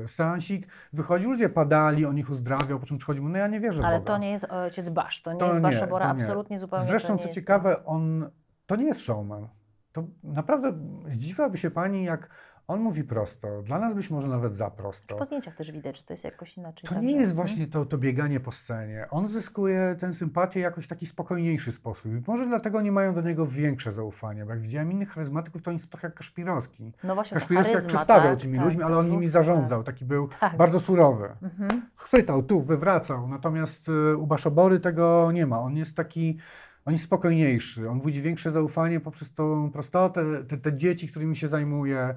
[0.06, 0.66] seansik.
[0.92, 3.98] Wychodził, ludzie padali, on ich uzdrawiał, po czym przychodził, no ja nie wierzę w Ale
[3.98, 4.12] Boga.
[4.12, 6.22] to nie jest ojciec Basz, to nie To jest Baszobora, to nie.
[6.22, 8.30] absolutnie zupełnie Zresztą, to co ciekawe, on
[8.66, 9.48] to nie jest showman.
[9.92, 10.72] To naprawdę
[11.10, 12.28] zdziwiłaby się pani, jak
[12.68, 13.62] on mówi prosto.
[13.62, 15.16] Dla nas być może nawet za prosto.
[15.16, 16.88] Po zdjęciach też widać, że to jest jakoś inaczej.
[16.88, 19.06] To nie jest właśnie to, to bieganie po scenie.
[19.10, 22.06] On zyskuje tę sympatię jakoś w taki spokojniejszy sposób.
[22.06, 25.70] I może dlatego nie mają do niego większe zaufanie, bo jak widziałem innych charyzmatyków, to
[25.70, 26.92] oni są trochę jak Kaszpirowski.
[27.04, 29.38] No właśnie, Kaszpirowski jak charyzma, przestawiał tak, tymi tak, ludźmi, ale on to nimi rzuca,
[29.38, 29.84] zarządzał.
[29.84, 30.56] Taki był Tak.
[30.56, 31.28] bardzo surowy.
[31.28, 31.42] Tak.
[31.42, 31.82] Mhm.
[31.96, 33.28] Chwytał tu, wywracał.
[33.28, 35.60] Natomiast y, u Baszobory tego nie ma.
[35.60, 36.38] On jest taki,
[36.84, 37.88] on jest spokojniejszy.
[37.90, 42.14] On budzi większe zaufanie poprzez tą prostotę, te, te dzieci, którymi się zajmuje.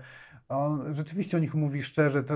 [0.49, 2.33] On, rzeczywiście o nich mówi szczerze, to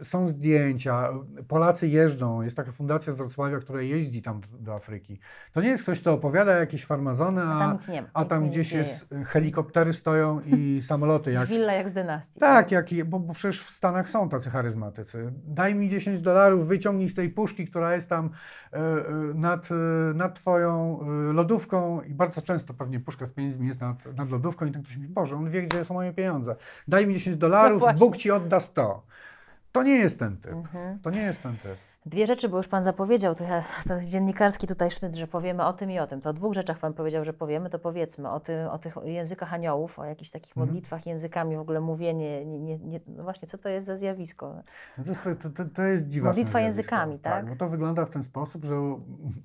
[0.00, 1.08] y, są zdjęcia,
[1.48, 5.18] Polacy jeżdżą, jest taka fundacja z Wrocławia, która jeździ tam do, Afryki.
[5.52, 8.72] To nie jest ktoś, kto opowiada jakieś farmazony, A a, tam nie a tam gdzieś
[8.72, 11.32] jest, y, helikoptery stoją i samoloty.
[11.32, 12.40] Jak, Willa jak z dynastii.
[12.40, 15.32] tak, jak, bo, bo przecież w Stanach są tacy charyzmatycy.
[15.44, 18.30] Daj mi 10 dolarów, wyciągnij z tej puszki, która jest tam
[18.72, 19.04] e, e,
[19.34, 19.68] nad,
[20.14, 21.00] nad twoją
[21.32, 24.96] lodówką i bardzo często pewnie puszka z pieniędzmi jest nad, nad lodówką i ten ktoś
[24.96, 26.56] mówi, Boże, on wie, gdzie są moje pieniądze.
[26.88, 27.98] Daj mi 10 dolarów, właśnie.
[27.98, 29.02] Bóg ci odda 100.
[29.72, 30.52] To nie jest ten typ.
[30.52, 30.98] Mhm.
[30.98, 31.76] To nie jest ten typ.
[32.06, 35.72] Dwie rzeczy, bo już Pan zapowiedział, to, ja, to dziennikarski tutaj sznyt, że powiemy o
[35.72, 36.20] tym i o tym.
[36.20, 39.52] To o dwóch rzeczach Pan powiedział, że powiemy, to powiedzmy o, ty, o tych językach
[39.54, 40.66] aniołów, o jakichś takich Mhm.
[40.66, 44.54] modlitwach językami, w ogóle mówienie, nie, nie, nie, no właśnie, co to jest za zjawisko?
[44.98, 46.76] No to, jest, to, to, to jest dziwaczne Modlitwa zjawisko.
[46.76, 47.48] językami, tak?
[47.48, 48.74] Bo to wygląda w ten sposób, że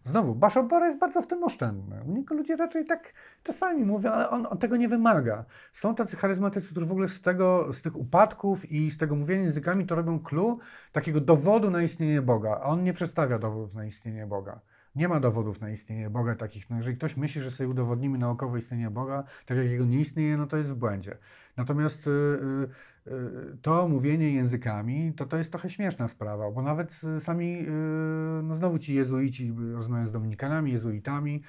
[0.06, 1.96] znowu, Baszobora jest bardzo w tym oszczędny.
[2.08, 5.46] U niego ludzie raczej tak czasami mówią, ale on, on tego nie wymaga.
[5.74, 9.44] Są tacy charyzmatycy, którzy w ogóle z, tego, z tych upadków i z tego mówienia
[9.44, 10.60] językami to robią clue
[10.92, 12.51] takiego dowodu na istnienie Boga.
[12.58, 14.60] A on nie przedstawia dowodów na istnienie Boga.
[14.96, 16.70] Nie ma dowodów na istnienie Boga takich.
[16.70, 20.38] No jeżeli ktoś myśli, że sobie udowodnimy naukowo istnienie Boga, tak jak jego nie istnieje,
[20.38, 21.18] no to jest w błędzie.
[21.58, 27.02] Natomiast y, y, y, to mówienie językami, to to jest trochę śmieszna sprawa, bo nawet
[27.18, 31.44] y, sami, y, no znowu ci jezuici, rozmawiam z dominikanami, jezuitami,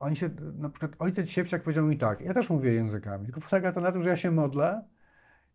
[0.00, 3.72] oni się, na przykład ojciec Siepsiak powiedział mi tak, ja też mówię językami, tylko polega
[3.72, 4.82] to na tym, że ja się modlę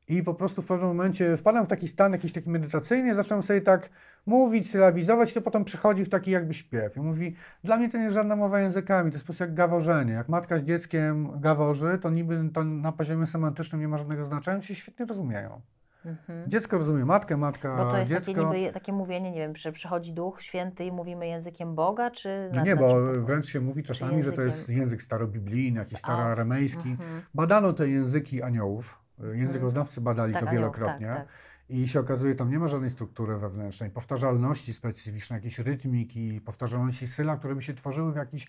[0.08, 3.62] i po prostu w pewnym momencie wpadam w taki stan jakiś taki medytacyjny, zacząłem sobie
[3.62, 3.90] tak
[4.26, 6.98] mówić, sylabizować i to potem przechodzi w taki jakby śpiew.
[6.98, 9.54] I mówi, dla mnie to nie jest żadna mowa językami, to jest po prostu jak
[9.54, 10.14] gaworzenie.
[10.14, 14.62] Jak matka z dzieckiem gaworzy, to niby to na poziomie semantycznym nie ma żadnego znaczenia,
[14.62, 15.62] się świetnie rozumieją.
[16.06, 16.50] Mhm.
[16.50, 18.34] Dziecko rozumie matkę, matka Bo to jest dziecko.
[18.34, 22.50] takie, niby, takie mówienie, nie wiem, że przychodzi Duch Święty i mówimy językiem Boga, czy...
[22.54, 26.90] No nie, bo wręcz się mówi czasami, że to jest językiem- język starobiblijny, jakiś staroaramejski.
[26.90, 27.22] Mhm.
[27.34, 29.00] Badano te języki aniołów,
[29.34, 31.08] językoznawcy badali Tak, to wielokrotnie.
[31.08, 31.28] Tak, tak.
[31.70, 37.38] I się okazuje, tam nie ma żadnej struktury wewnętrznej, powtarzalności specyficznej, jakiejś rytmiki, powtarzalności syla,
[37.38, 38.48] które by się tworzyły w jakiś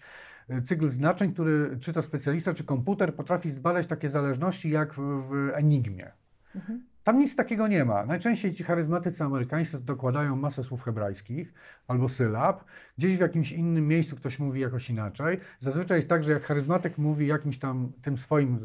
[0.51, 4.99] y, cykl znaczeń, który czy to specjalista, czy komputer potrafi zbadać takie zależności jak w,
[4.99, 6.13] w Enigmie.
[6.55, 6.92] Mhm.
[7.05, 8.07] Tam nic takiego nie ma.
[8.07, 11.55] Najczęściej ci charyzmatycy amerykańscy dokładają masę słów hebrajskich
[11.89, 12.65] albo sylab.
[12.99, 15.41] Gdzieś w jakimś innym miejscu ktoś mówi jakoś inaczej.
[15.61, 18.59] Zazwyczaj jest tak, że jak charyzmatyk mówi jakimś tam tym swoim,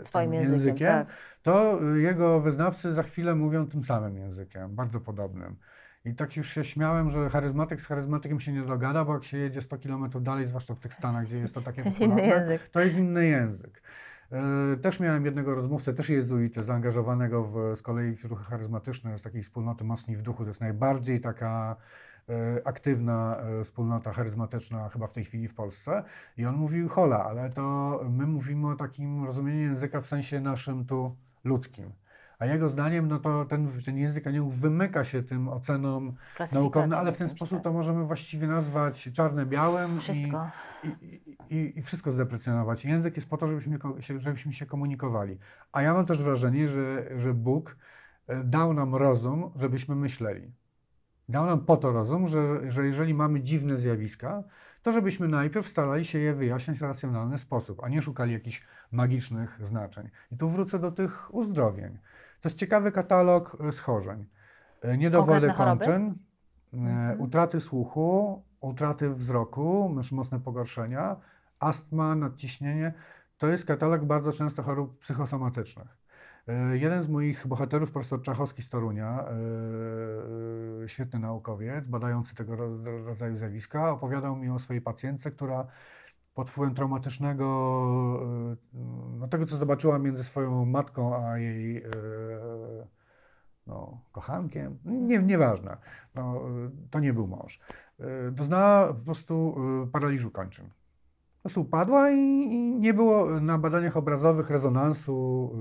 [0.00, 1.06] e, Swoim tym językiem, tak.
[1.42, 5.56] to y, jego wyznawcy za chwilę mówią tym samym językiem, bardzo podobnym.
[6.04, 9.38] I tak już się śmiałem, że charyzmatyk z charyzmatykiem się nie dogada, bo jak się
[9.38, 12.58] jedzie 100 km dalej, zwłaszcza w tych Stanach, gdzie jest to takie To jest popularne,
[12.72, 13.82] to jest inny język.
[14.32, 19.22] E, Też miałem jednego rozmówcę, też jezuitę, zaangażowanego w, z kolei w ruchy charyzmatyczne, z
[19.22, 20.42] takiej wspólnoty Mocni w Duchu.
[20.42, 21.76] To jest najbardziej taka
[22.28, 26.04] e, aktywna e, wspólnota charyzmatyczna chyba w tej chwili w Polsce.
[26.36, 30.84] I on mówił, hola, ale to my mówimy o takim rozumieniu języka w sensie naszym
[30.86, 31.92] tu ludzkim.
[32.42, 36.12] A jego zdaniem, no to ten, ten język aniołów wymyka się tym ocenom
[36.54, 39.96] naukowym, ale w ten sposób to możemy właściwie nazwać czarne-białym.
[39.96, 40.50] i- Wszystko.
[40.84, 40.88] i,
[41.50, 42.84] i, i- wszystko zdeprecjonować.
[42.84, 43.78] Język jest po to, żebyśmy,
[44.18, 45.38] żebyśmy się komunikowali.
[45.72, 47.76] A ja mam też wrażenie, że, że Bóg
[48.26, 50.52] e, dał nam rozum, żebyśmy myśleli.
[51.28, 54.42] Dał nam po to rozum, że, że jeżeli mamy dziwne zjawiska,
[54.82, 58.62] to żebyśmy najpierw starali się je wyjaśniać w racjonalny sposób, a nie szukali jakichś
[58.92, 60.08] magicznych znaczeń.
[60.32, 61.98] I tu wrócę do tych uzdrowień.
[62.42, 64.26] To jest ciekawy katalog e, schorzeń.
[64.82, 66.14] E, Niedowody kończyn,
[66.74, 67.20] e, Mhm.
[67.20, 71.16] utraty słuchu, utraty wzroku, mocne pogorszenia,
[71.60, 72.92] astma, nadciśnienie.
[73.38, 76.02] To jest katalog bardzo często chorób psychosomatycznych.
[76.72, 79.24] Jeden z moich bohaterów, profesor Czachowski z Torunia,
[80.86, 85.66] świetny naukowiec, badający tego ro- rodzaju zjawiska, opowiadał mi o swojej pacjentce, która
[86.34, 87.46] pod wpływem traumatycznego,
[88.74, 88.76] e,
[89.18, 91.90] no tego co zobaczyła między swoją matką a jej e,
[93.66, 95.76] no, kochankiem, nie, nieważne,
[96.14, 97.60] no, e, to nie był mąż,
[98.32, 99.56] doznała po prostu
[99.92, 100.66] paraliżu kończyn.
[100.66, 105.52] Po prostu upadła i, i nie było na badaniach obrazowych, rezonansu,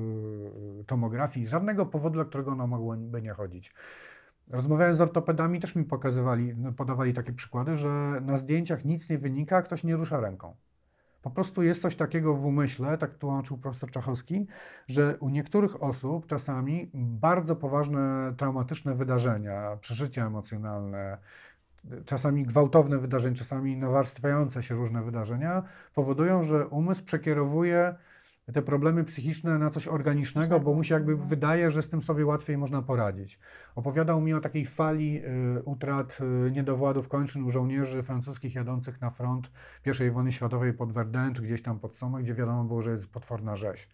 [0.88, 3.74] tomografii, żadnego powodu, dla którego ona mogłaby nie chodzić.
[4.52, 9.18] Rozmawiając z ortopedami, też mi pokazywali, no, podawali takie przykłady, że na zdjęciach nic nie
[9.18, 10.56] wynika, a ktoś nie rusza ręką.
[11.22, 14.48] Po prostu jest coś takiego w umyśle, tak tłumaczył profesor Czachowski,
[14.88, 21.18] że u niektórych osób czasami bardzo poważne, traumatyczne wydarzenia, przeżycia emocjonalne,
[22.06, 25.64] czasami gwałtowne wydarzenia, czasami nawarstwiające się różne wydarzenia,
[25.96, 27.96] powodują, że umysł przekierowuje
[28.54, 32.26] te problemy psychiczne na coś organicznego, bo mu się jakby wydaje, że z tym sobie
[32.26, 33.40] łatwiej można poradzić.
[33.76, 35.22] Opowiadał mi o takiej fali
[35.58, 36.18] y, utrat
[36.48, 39.52] y, niedowładów kończyn u żołnierzy francuskich jadących na front
[39.86, 43.08] I wojny światowej pod Verdun, czy gdzieś tam pod Somme, gdzie wiadomo było, że jest
[43.08, 43.88] potworna rzeź.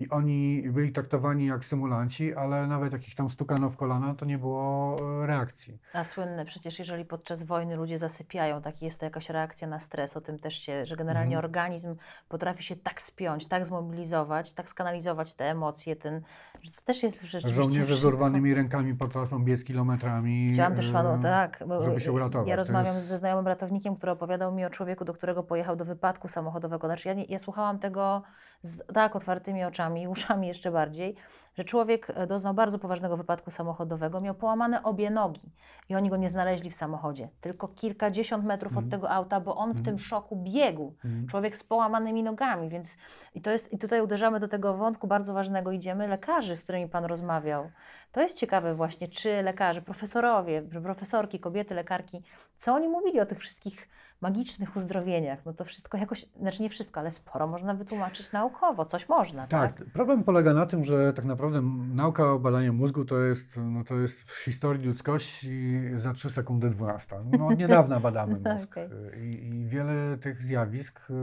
[0.00, 4.24] I oni byli traktowani jak symulanci, ale nawet jak ich tam stukano w kolana, to
[4.26, 5.78] nie było e, reakcji.
[5.92, 10.16] A słynne przecież, jeżeli podczas wojny ludzie zasypiają, tak jest to jakaś reakcja na stres,
[10.16, 11.44] o tym też się, że generalnie Mhm.
[11.44, 11.96] organizm
[12.28, 16.22] potrafi się tak spiąć, tak zmobilizować, tak skanalizować te emocje, ten,
[16.62, 20.50] że to też jest rzeczywiście Żołnierze z urwanymi rękami potrafią biec kilometrami.
[20.52, 22.48] Chciałam też panu, e, tak, bo żeby się uratować.
[22.48, 25.84] ja rozmawiam jest- ze znajomym ratownikiem, który opowiadał mi o człowieku, do którego pojechał do
[25.84, 26.86] wypadku samochodowego.
[26.86, 28.22] Znaczy ja, nie, ja słuchałam tego
[28.64, 31.16] z tak otwartymi oczami i uszami jeszcze bardziej,
[31.58, 35.52] że człowiek e, doznał bardzo poważnego wypadku samochodowego, miał połamane obie nogi
[35.88, 38.86] i oni go nie znaleźli w samochodzie, tylko kilkadziesiąt metrów Mhm.
[38.86, 40.94] od tego auta, bo on w tym szoku biegł.
[41.04, 41.26] Mhm.
[41.26, 42.96] Człowiek z połamanymi nogami, więc
[43.34, 46.88] i to jest, i tutaj uderzamy do tego wątku bardzo ważnego, idziemy lekarzy, z którymi
[46.88, 47.70] Pan rozmawiał.
[48.12, 52.22] To jest ciekawe właśnie, czy lekarze, profesorowie, profesorki, kobiety, lekarki,
[52.56, 53.88] co oni mówili o tych wszystkich
[54.24, 55.46] magicznych uzdrowieniach.
[55.46, 59.72] No to wszystko jakoś, znaczy nie wszystko, ale sporo można wytłumaczyć naukowo, coś można, tak?
[59.72, 61.60] Tak, problem polega na tym, że tak naprawdę
[61.94, 66.68] nauka o badaniu mózgu to jest, no to jest w historii ludzkości za 3 sekundy
[66.68, 67.16] 12.
[67.38, 68.84] No, od niedawna badamy mózg Okej.
[68.84, 71.14] Y, I, i wiele tych zjawisk y,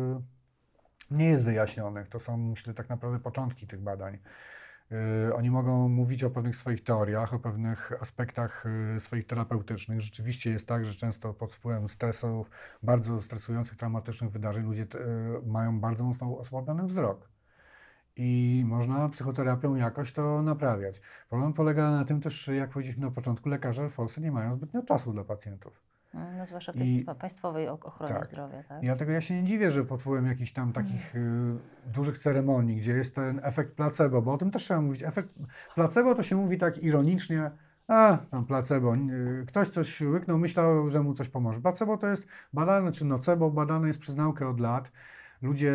[1.12, 2.10] nie jest wyjaśnionych.
[2.10, 4.18] To są, myślę, tak naprawdę początki tych badań.
[4.92, 8.66] Y, Oni mogą mówić o pewnych swoich teoriach, o pewnych aspektach
[8.96, 10.02] y, swoich terapeutycznych.
[10.02, 12.50] Rzeczywiście jest tak, że często pod wpływem stresów,
[12.84, 14.88] bardzo stresujących, traumatycznych wydarzeń ludzie y,
[15.48, 17.30] mają bardzo mocno osłabiony wzrok.
[18.16, 21.02] I można psychoterapią jakoś to naprawiać.
[21.30, 24.84] Problem polega na tym też, jak powiedzieliśmy na początku, lekarze w Polsce nie mają zbytnio
[24.84, 25.82] czasu dla pacjentów.
[26.14, 28.26] Mm, No, zwłaszcza w tej I- państwowej ochronie tak.
[28.26, 28.84] zdrowia, tak?
[28.84, 31.20] I dlatego ja się nie dziwię, że pod wpływem jakichś tam takich y,
[31.94, 35.04] dużych ceremonii, gdzie jest ten efekt placebo, bo o tym też trzeba mówić.
[35.04, 35.30] Efekt
[35.76, 37.52] placebo to się mówi tak ironicznie,
[37.88, 41.62] a tam placebo, y, ktoś coś łyknął, myślał, że mu coś pomoże.
[41.62, 44.92] Placebo to jest badane, czy nocebo badane jest przez naukę od lat.
[45.42, 45.74] Ludzie,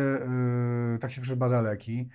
[0.95, 2.09] y, tak się przebada leki,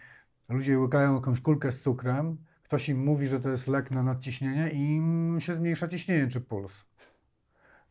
[0.49, 4.71] ludzie łykają jakąś kulkę z cukrem, ktoś im mówi, że to jest lek na nadciśnienie
[4.71, 6.85] i im się zmniejsza ciśnienie czy puls.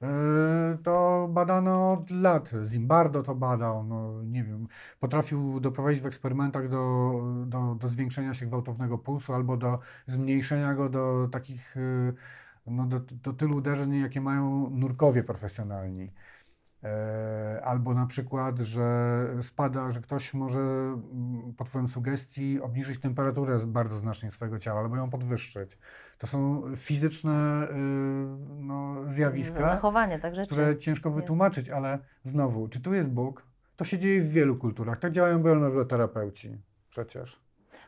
[0.02, 2.52] Yy, To badano od lat.
[2.66, 4.68] Zimbardo to badał, no nie wiem,
[4.99, 7.14] potrafił doprowadzić w eksperymentach do,
[7.45, 12.14] do, do zwiększenia się gwałtownego pulsu albo do zmniejszenia go do takich, yy,
[12.68, 16.12] no do, do tylu uderzeń, jakie mają nurkowie profesjonalni.
[16.84, 23.60] E, Albo na przykład, że spada, że ktoś może mm, pod wpływem sugestii obniżyć temperaturę
[23.68, 25.78] bardzo znacznie swojego ciała albo ją podwyższyć.
[26.18, 27.74] To są fizyczne y,
[28.60, 31.22] no, zjawiska, Zachowanie, tak które ciężko jest.
[31.22, 33.44] wytłumaczyć, ale znowu, czy tu jest Bóg?
[33.76, 35.00] To się dzieje w wielu kulturach.
[35.00, 36.58] Tak działają bioenergoterapeuci
[36.90, 37.40] przecież.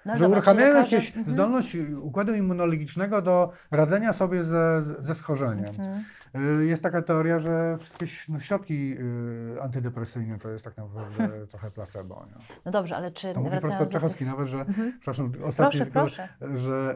[0.06, 1.30] No, że uruchamiają jakieś Mhm.
[1.30, 5.66] zdolność układu immunologicznego do radzenia sobie ze, ze schorzeniem.
[5.66, 6.04] Mhm.
[6.36, 11.72] Y, Jest taka teoria, że wszystkie no, środki y, antydepresyjne to jest tak naprawdę trochę
[11.72, 12.26] placebo.
[12.28, 12.36] Nie?
[12.66, 14.94] No dobrze, ale czy To mówi profesor do tych- nawet, że, Mhm.
[15.00, 16.30] przepraszam, ostatnio Proszę, tylko, proszę.
[16.54, 16.96] że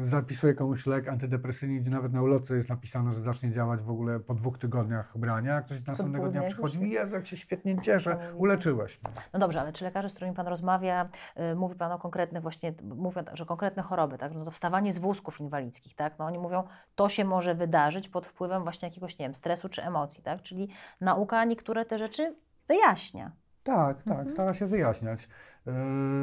[0.00, 3.82] y, y, zapisuje komuś lek antydepresyjny, gdzie nawet na ulotce jest napisane, że zacznie działać
[3.82, 7.36] w ogóle po dwóch tygodniach brania, a ktoś następnego dnia przychodzi i Jezu, jak się
[7.36, 9.12] świetnie cieszę, uleczyłeś mnie.
[9.32, 11.08] No dobrze, ale czy lekarze, z którymi Pan rozmawia,
[11.52, 14.32] y, mówi Pan o konkretnych właśnie, mówią, że konkretne choroby, tak?
[14.34, 16.18] No to wstawanie z wózków inwalidzkich, tak?
[16.18, 19.82] No oni mówią, to się może wydarzyć pod wpływem właśnie jakiegoś, nie wiem, stresu czy
[19.82, 20.42] emocji, tak?
[20.42, 20.68] Czyli
[21.00, 22.34] nauka niektóre te rzeczy
[22.68, 23.32] wyjaśnia.
[23.62, 24.30] Tak, tak, Mhm.
[24.30, 25.22] stara się wyjaśniać.
[25.22, 25.70] Y,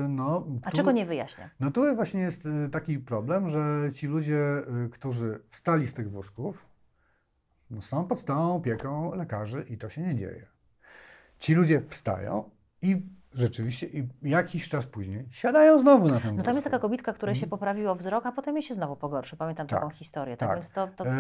[0.10, 1.50] no, A tu- czego nie wyjaśnia?
[1.60, 6.12] No tu właśnie jest y, taki problem, że ci ludzie, y, którzy wstali z tych
[6.12, 6.66] wózków,
[7.70, 10.46] no są pod stałą opieką lekarzy i to się nie dzieje.
[11.40, 12.50] Ci ludzie wstają
[12.82, 13.02] i
[13.34, 17.36] rzeczywiście i jakiś czas później siadają znowu na tym No tam jest taka kobitka, której
[17.36, 17.50] się Mhm.
[17.50, 19.38] poprawiło wzrok, a potem jej się znowu pogorszy.
[19.38, 20.50] Pamiętam Tak, taką historię, tak?
[20.50, 20.58] tak.
[20.58, 21.12] Więc to, to E,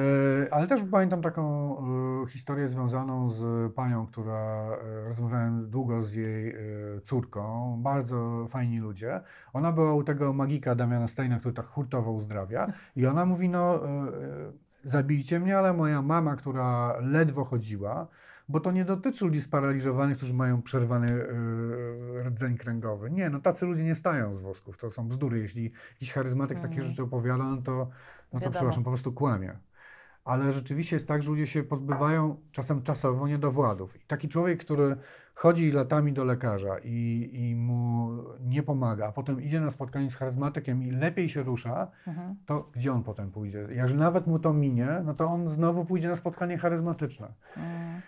[0.51, 1.76] ale też pamiętam taką
[2.24, 6.55] e, historię związaną z panią, która e, rozmawiałem długo z jej e,
[7.03, 7.76] córką.
[7.84, 9.22] Bardzo fajni ludzie.
[9.53, 12.68] Ona była u tego magika Damiana Steina, który tak hurtowo uzdrawia.
[12.95, 14.12] I ona mówi: No, e, e,
[14.84, 18.07] zabijcie mnie, ale moja mama, która ledwo chodziła,
[18.50, 23.12] bo to nie dotyczy ludzi sparaliżowanych, którzy mają przerwany e, rdzeń kręgowy.
[23.12, 24.78] Nie, no tacy ludzie nie stają z wózków.
[24.78, 25.39] To są bzdury.
[25.39, 26.88] Jeśli jakiś charyzmatyk takie Mhm.
[26.88, 27.86] rzeczy opowiada, no to, no
[28.32, 28.52] to Wiadomo.
[28.52, 29.58] przepraszam, po prostu kłamie.
[30.26, 33.95] Ale rzeczywiście jest tak, że ludzie się pozbywają czasem czasowo niedowładów.
[34.04, 34.95] I taki człowiek, który
[35.36, 38.10] chodzi latami do lekarza i, i mu
[38.41, 42.36] nie pomaga, a potem idzie na spotkanie z charyzmatykiem i lepiej się rusza, mhm.
[42.45, 43.68] to gdzie on potem pójdzie?
[43.70, 47.34] Jeżeli nawet mu to minie, no to on znowu pójdzie na spotkanie charyzmatyczne.
[47.58, 48.02] Mm.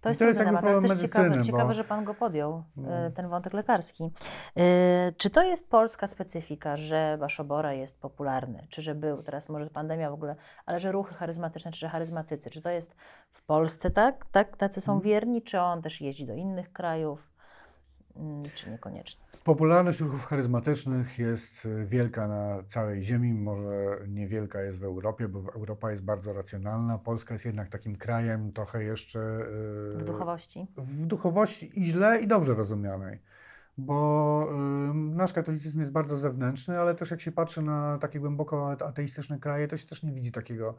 [0.00, 2.14] To jest, to ten jest temat, ale też ciekawe, medycyny, ciekawe bo- że Pan go
[2.14, 2.92] podjął, No.
[2.92, 4.10] e, ten wątek lekarski.
[4.56, 8.66] E, Czy to jest polska specyfika, że Baszobora jest popularny?
[8.68, 10.36] Czy że był, teraz może pandemia w ogóle,
[10.66, 12.96] ale że ruchy charyzmatyczne, czy że charyzmatycy, czy to jest
[13.32, 14.26] w Polsce tak?
[14.32, 14.56] tak?
[14.56, 15.04] Tacy są Mhm.
[15.04, 17.30] wierni, czy on też jeździ do innych krajów?
[18.16, 19.24] mm, czy niekoniecznie?
[19.54, 25.52] Popularność ruchów charyzmatycznych jest y, wielka na całej Ziemi, może niewielka jest w Europie, bo
[25.54, 26.98] Europa jest bardzo racjonalna.
[26.98, 29.18] Polska jest jednak takim krajem trochę jeszcze.
[29.94, 30.66] y, W duchowości?
[30.76, 33.22] w duchowości i źle i dobrze rozumianej.
[33.78, 34.48] Bo
[34.94, 39.38] nasz katolicyzm jest bardzo zewnętrzny, ale też jak się patrzy na takie głęboko ate- ateistyczne
[39.38, 40.76] kraje, to się też nie widzi takiego,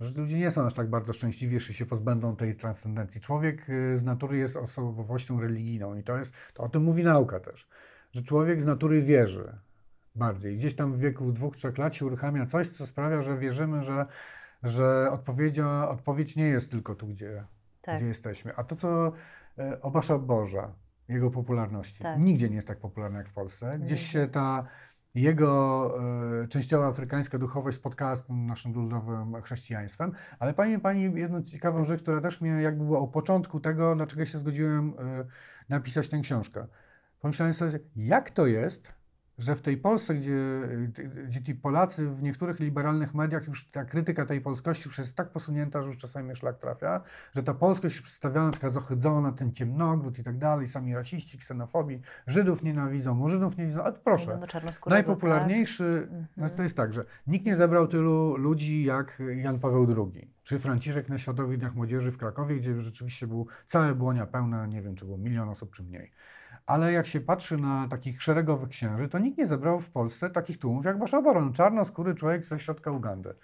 [0.00, 3.20] że ludzie nie są aż tak bardzo szczęśliwi, jeśli się pozbędą tej transcendencji.
[3.20, 7.40] Człowiek y, z natury jest osobowością religijną i to jest, to o tym mówi nauka
[7.40, 7.68] też,
[8.12, 9.58] że człowiek z natury wierzy
[10.14, 10.56] bardziej.
[10.56, 14.06] Gdzieś tam w wieku dwóch, trzech lat się uruchamia coś, co sprawia, że wierzymy, że,
[14.62, 15.10] że
[15.90, 17.44] odpowiedź nie jest tylko tu, gdzie,
[17.82, 17.96] Tak.
[17.96, 18.56] gdzie jesteśmy.
[18.56, 19.12] A to, co
[19.58, 20.72] e, Obasza Boża,
[21.08, 22.18] jego popularności, Tak.
[22.20, 23.78] nigdzie nie jest tak popularna jak w Polsce.
[23.78, 24.12] Gdzieś Nigdzie.
[24.12, 24.64] się ta
[25.14, 25.94] jego
[26.42, 30.12] e, częściowo afrykańska duchowość spotkała z tym naszym ludowym chrześcijaństwem.
[30.38, 34.24] Ale pani, pani jedną ciekawą rzecz, która też mnie jakby była u początku tego, dlaczego
[34.24, 35.24] się zgodziłem e,
[35.68, 36.66] napisać tę książkę.
[37.20, 38.92] Pomyślałem sobie, jak to jest,
[39.38, 40.68] że w tej Polsce, gdzie,
[41.26, 45.30] gdzie ci Polacy w niektórych liberalnych mediach już ta krytyka tej polskości już jest tak
[45.30, 47.00] posunięta, że już czasami szlak trafia,
[47.34, 52.00] że ta polskość jest przedstawiana taka zohydzona, ten ciemnogród i tak dalej, sami rasiści, ksenofobi,
[52.26, 54.38] Żydów nienawidzą, Murzynów nienawidzą, ale proszę.
[54.90, 56.28] Najpopularniejszy, Tak?
[56.36, 60.58] no to jest tak, że nikt nie zebrał tylu ludzi jak Jan Paweł II, czy
[60.58, 64.94] Franciszek na Światowych Dniach Młodzieży w Krakowie, gdzie rzeczywiście był całe błonia pełna, nie wiem,
[64.94, 66.12] czy było milion osób, czy mniej.
[66.68, 70.58] Ale jak się patrzy na takich szeregowych księży, to nikt nie zebrał w Polsce takich
[70.58, 73.34] tłumów jak Basza Baron, czarnoskóry człowiek ze środka Ugandy.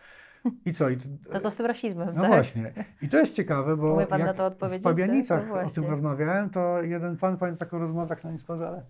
[0.65, 0.89] I co?
[0.89, 2.31] I to, To co z tym rasizmem, no tak?
[2.31, 2.73] właśnie.
[3.03, 5.63] I to jest ciekawe, bo pan jak na to odpowiedzieć, w Pabianicach tak?
[5.63, 8.83] No o tym rozmawiałem, to jeden pan, pamiętam taką rozmowę, tak na nim spojrzał, ale,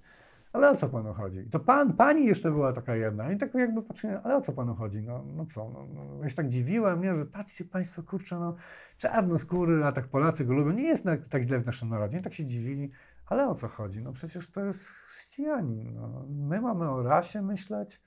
[0.53, 1.39] ale o co panu chodzi?
[1.39, 3.33] I to pan, pani jeszcze była taka jedna.
[3.33, 5.03] I tak jakby patrzyłem, ale o co panu chodzi?
[5.03, 5.71] No, no co?
[5.71, 8.57] No, no, ja się tak dziwiłem, nie, że patrzcie państwo, kurczę, no
[8.99, 10.71] czarnoskóry, a tak Polacy go lubią.
[10.71, 12.19] Nie jest tak, tak źle w naszym narodzie.
[12.19, 12.91] I tak się dziwili.
[13.27, 14.03] Ale o co chodzi?
[14.03, 15.95] No przecież to jest chrześcijanin.
[15.95, 16.27] No.
[16.29, 18.01] My mamy o rasie myśleć.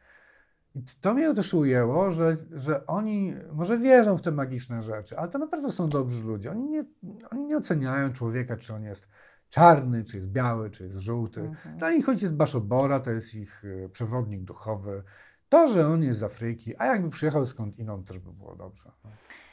[0.76, 5.30] I to mnie też ujęło, że, że oni może wierzą w te magiczne rzeczy, ale
[5.30, 6.52] to naprawdę są dobrzy ludzie.
[6.52, 6.86] Oni nie,
[7.32, 9.08] oni nie oceniają człowieka, czy on jest
[9.50, 11.42] czarny, czy jest biały, czy jest żółty.
[11.42, 11.78] Mhm.
[11.78, 15.04] Dla nich choć jest Baszobora, to jest ich y, przewodnik duchowy.
[15.50, 18.92] To, że on jest z Afryki, a jakby przyjechał skąd inąd, też by było dobrze.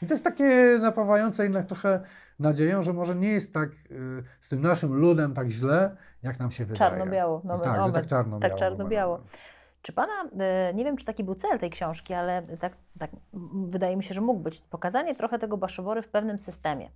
[0.02, 2.00] I to jest takie napawające jednak trochę
[2.38, 6.50] nadzieją, że może nie jest tak y, z tym naszym ludem tak źle, jak nam
[6.50, 6.90] się wydaje.
[6.90, 7.92] Czarno-biało, no tak, że omen.
[7.92, 8.50] tak czarno-biało.
[8.50, 9.20] Tak czarno-biało.
[9.82, 13.10] Czy pana, e, nie wiem czy taki był cel tej książki, ale tak, tak
[13.66, 16.90] wydaje mi się, że mógł być pokazanie trochę tego Baszobory w pewnym systemie.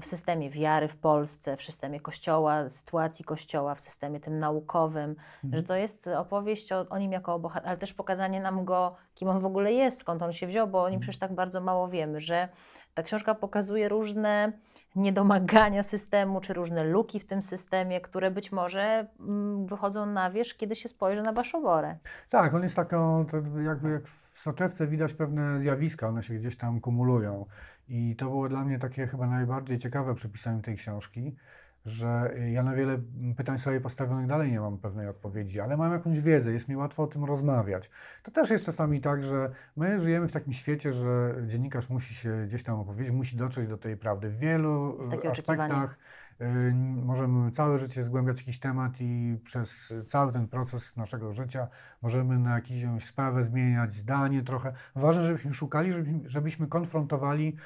[0.00, 5.10] W systemie wiary w Polsce, w systemie kościoła, sytuacji kościoła, w systemie tym naukowym,
[5.44, 5.62] Mhm.
[5.62, 8.96] że to jest opowieść o, o nim jako o bohaterze, ale też pokazanie nam go,
[9.14, 11.00] kim on w ogóle jest, skąd on się wziął, bo o nim Mhm.
[11.00, 12.48] przecież tak bardzo mało wiemy, że
[12.94, 14.52] ta książka pokazuje różne
[14.96, 20.56] niedomagania systemu, czy różne luki w tym systemie, które być może mm, wychodzą na wierzch,
[20.56, 21.96] kiedy się spojrzy na Baszoborę.
[22.30, 23.26] Tak, on jest taką,
[23.64, 27.46] jakby jak w soczewce widać pewne zjawiska, one się gdzieś tam kumulują.
[27.88, 31.36] I to było dla mnie takie chyba najbardziej ciekawe przy pisaniu tej książki,
[31.84, 32.98] że ja na wiele
[33.36, 37.02] pytań sobie postawionych dalej nie mam pewnej odpowiedzi, ale mam jakąś wiedzę, jest mi łatwo
[37.02, 37.90] o tym rozmawiać.
[38.22, 42.44] To też jest czasami tak, że my żyjemy w takim świecie, że dziennikarz musi się
[42.46, 44.28] gdzieś tam opowiedzieć, musi dotrzeć do tej prawdy.
[44.28, 45.30] W wielu oczekiwanie.
[45.30, 45.98] aspektach
[46.40, 46.74] y,
[47.04, 51.68] możemy całe życie zgłębiać jakiś temat i przez cały ten proces naszego życia
[52.02, 54.72] możemy na jakąś sprawę zmieniać zdanie trochę.
[54.94, 57.56] Ważne, żebyśmy szukali, żebyśmy, żebyśmy konfrontowali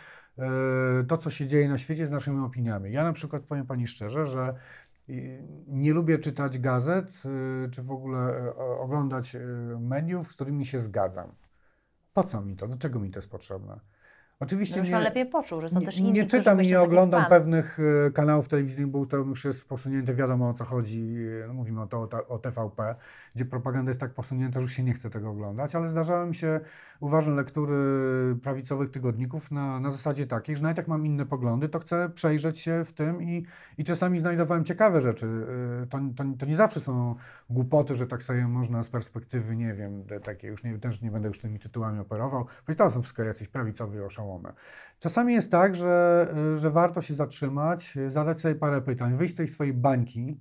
[1.09, 2.93] to, co się dzieje na świecie z naszymi opiniami.
[2.93, 4.55] Ja na przykład powiem Pani szczerze, że
[5.09, 7.23] y, nie lubię czytać gazet,
[7.67, 9.41] y, czy w ogóle e, oglądać e,
[9.81, 11.33] mediów, z którymi się zgadzam.
[12.13, 12.69] Po co mi to?
[12.69, 13.81] Do czego mi to jest potrzebne?
[14.41, 16.81] Oczywiście Żebyś nie, lepiej poczuł, że są nie, też inni, nie czytam i nie tak
[16.81, 17.31] jak oglądam pan.
[17.31, 21.17] pewnych e, kanałów telewizyjnych, bo to już jest posunięte, wiadomo o co chodzi.
[21.45, 22.95] e, No, mówimy o, to, o, TVP,
[23.35, 26.35] gdzie propaganda jest tak posunięta, że już się nie chce tego oglądać, ale zdarzały mi
[26.35, 26.61] się
[27.01, 27.77] uważne lektury
[28.43, 32.59] prawicowych tygodników na, na zasadzie takiej, że nawet jak mam inne poglądy, to chcę przejrzeć
[32.61, 33.47] się w tym i,
[33.79, 35.27] i czasami znajdowałem ciekawe rzeczy.
[35.83, 37.15] E, To, to, to nie zawsze są
[37.51, 41.29] głupoty, że tak sobie można z perspektywy, nie wiem, takie już nie, też nie będę
[41.29, 43.97] już tymi tytułami operował, i to są wszystko jacyś prawicowe
[45.01, 49.35] Czasami jest tak, że, y, że warto się zatrzymać, y, zadać sobie parę pytań, wyjść
[49.35, 50.41] z tej swojej bańki,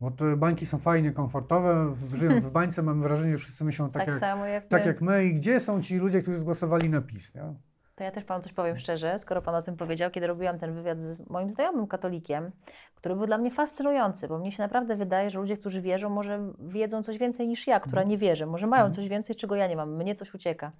[0.00, 3.90] bo te bańki są fajnie komfortowe, w- żyjąc w bańce mam wrażenie, że wszyscy myślą
[3.90, 4.86] tak, Tak, jak, samo jak, tak my.
[4.88, 7.54] jak my i gdzie są ci ludzie, którzy zgłosowali na PiS, nie?
[7.94, 10.74] To ja też panu coś powiem szczerze, skoro pan o tym powiedział, kiedy robiłam ten
[10.74, 12.50] wywiad z moim znajomym katolikiem,
[12.96, 16.52] który był dla mnie fascynujący, bo mnie się naprawdę wydaje, że ludzie, którzy wierzą, może
[16.58, 18.46] wiedzą coś więcej niż ja, która nie wierzę.
[18.46, 19.96] Może mają coś więcej, czego ja nie mam.
[19.96, 20.72] Mnie coś ucieka.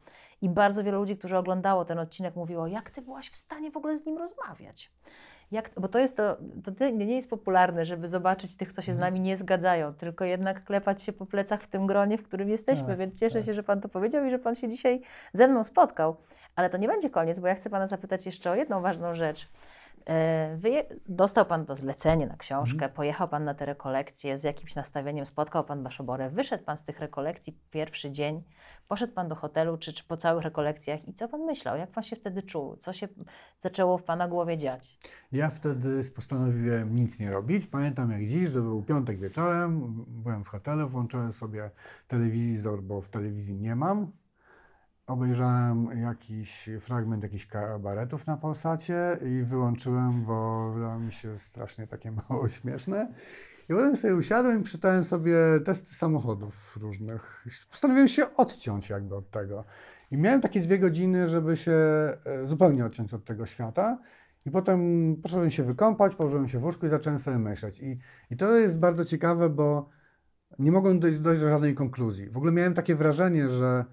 [0.42, 3.76] I bardzo wielu ludzi, którzy oglądało ten odcinek, mówiło, jak ty byłaś w stanie w
[3.76, 4.90] ogóle z nim rozmawiać.
[5.50, 6.36] Jak, bo to jest to,
[6.78, 9.14] to nie jest popularne, żeby zobaczyć tych, co się z Mhm.
[9.14, 12.86] nami nie zgadzają, tylko jednak klepać się po plecach w tym gronie, w którym jesteśmy,
[12.86, 13.46] Tak, więc cieszę tak.
[13.46, 15.00] się, że Pan to powiedział i że Pan się dzisiaj
[15.32, 16.16] ze mną spotkał.
[16.56, 19.48] Ale to nie będzie koniec, bo ja chcę Pana zapytać jeszcze o jedną ważną rzecz.
[20.08, 22.92] E, Wyje- dostał Pan to zlecenie na książkę, Mhm.
[22.92, 27.00] pojechał Pan na te rekolekcje z jakimś nastawieniem, spotkał Pan Baszoborę, wyszedł Pan z tych
[27.00, 28.42] rekolekcji pierwszy dzień,
[28.88, 31.76] poszedł Pan do hotelu czy, czy po całych rekolekcjach i co Pan myślał?
[31.76, 32.76] Jak Pan się wtedy czuł?
[32.76, 33.08] Co się
[33.58, 34.98] zaczęło w Pana głowie dziać?
[35.32, 37.66] Ja wtedy postanowiłem nic nie robić.
[37.66, 41.70] Pamiętam jak dziś, to był piątek wieczorem, byłem w hotelu, włączyłem sobie
[42.08, 44.12] telewizor, bo w telewizji nie mam.
[45.06, 52.10] Obejrzałem jakiś fragment jakichś kabaretów na Polsacie i wyłączyłem, bo wydało mi się strasznie takie
[52.30, 53.12] mało śmieszne.
[53.68, 57.46] I potem sobie usiadłem i czytałem sobie testy samochodów różnych.
[57.70, 59.64] Postanowiłem się odciąć jakby od tego.
[60.10, 63.98] I miałem takie dwie godziny, żeby się e, zupełnie odciąć od tego świata.
[64.46, 64.80] I potem
[65.22, 67.80] poszedłem się wykąpać, położyłem się w łóżku i zacząłem sobie myśleć.
[67.80, 67.98] I,
[68.30, 69.88] i to jest bardzo ciekawe, bo
[70.58, 72.30] nie mogłem dojść, dojść do żadnej konkluzji.
[72.30, 73.84] W ogóle miałem takie wrażenie, że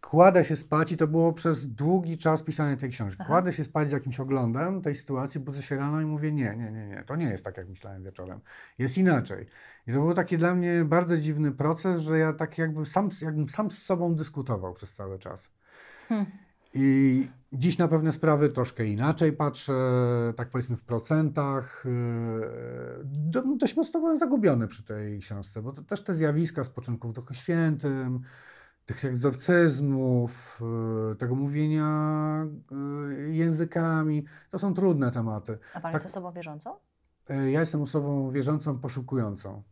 [0.00, 3.16] kładę się spać i to było przez długi czas pisania tej książki.
[3.20, 3.28] Aha.
[3.28, 6.72] Kładę się spać z jakimś oglądem tej sytuacji, budzę się rano i mówię nie, nie,
[6.72, 8.40] nie, nie, to nie jest tak, jak myślałem wieczorem.
[8.78, 9.46] Jest inaczej.
[9.86, 13.48] I to był taki dla mnie bardzo dziwny proces, że ja tak jakby sam, jakbym
[13.48, 15.50] sam z sobą dyskutował przez cały czas.
[16.08, 16.26] Hmm.
[16.74, 19.72] I dziś na pewne sprawy troszkę inaczej patrzę,
[20.36, 21.84] tak powiedzmy w procentach.
[21.84, 27.08] Yy, do- Dość mocno byłem zagubiony przy tej książce, bo to też te zjawiska spoczynku
[27.08, 28.20] w Duchu Świętym,
[28.88, 30.60] tych egzorcyzmów,
[31.10, 35.58] yy, tego mówienia yy, językami, to są trudne tematy.
[35.74, 36.04] A Pan Tak.
[36.04, 36.74] jest osobą wierzącą?
[37.28, 39.62] Yy, Ja jestem osobą wierzącą, poszukującą.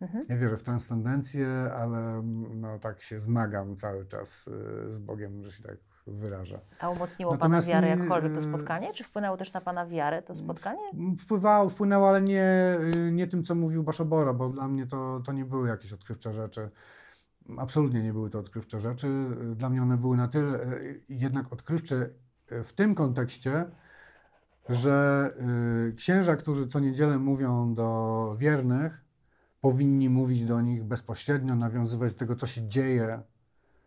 [0.00, 0.24] Mhm.
[0.28, 2.22] Ja wierzę w transcendencję, ale
[2.54, 4.44] no, tak się zmagam cały czas
[4.90, 5.76] z Bogiem, że się tak
[6.06, 6.60] wyrażę.
[6.80, 8.94] A umocniło Natomiast Pana wiarę jakkolwiek to y- spotkanie?
[8.94, 10.90] Czy wpłynęło też na Pana wiarę to spotkanie?
[11.18, 15.32] Wpływało, wpłynęło, ale nie, y, nie tym, co mówił Baszobora, bo dla mnie to, to
[15.32, 16.70] nie były jakieś odkrywcze rzeczy.
[17.58, 19.26] Absolutnie nie były to odkrywcze rzeczy.
[19.56, 22.10] Dla mnie one były na tyle y, jednak odkrywcze
[22.52, 23.64] y, w tym kontekście,
[24.68, 25.30] że
[25.90, 29.04] y, księża, którzy co niedzielę mówią do wiernych,
[29.60, 33.22] powinni mówić do nich bezpośrednio, nawiązywać do tego, co się dzieje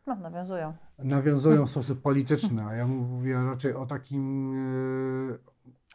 [0.07, 0.73] No, nawiązują.
[0.99, 4.53] nawiązują w sposób polityczny, a ja mówię raczej o takim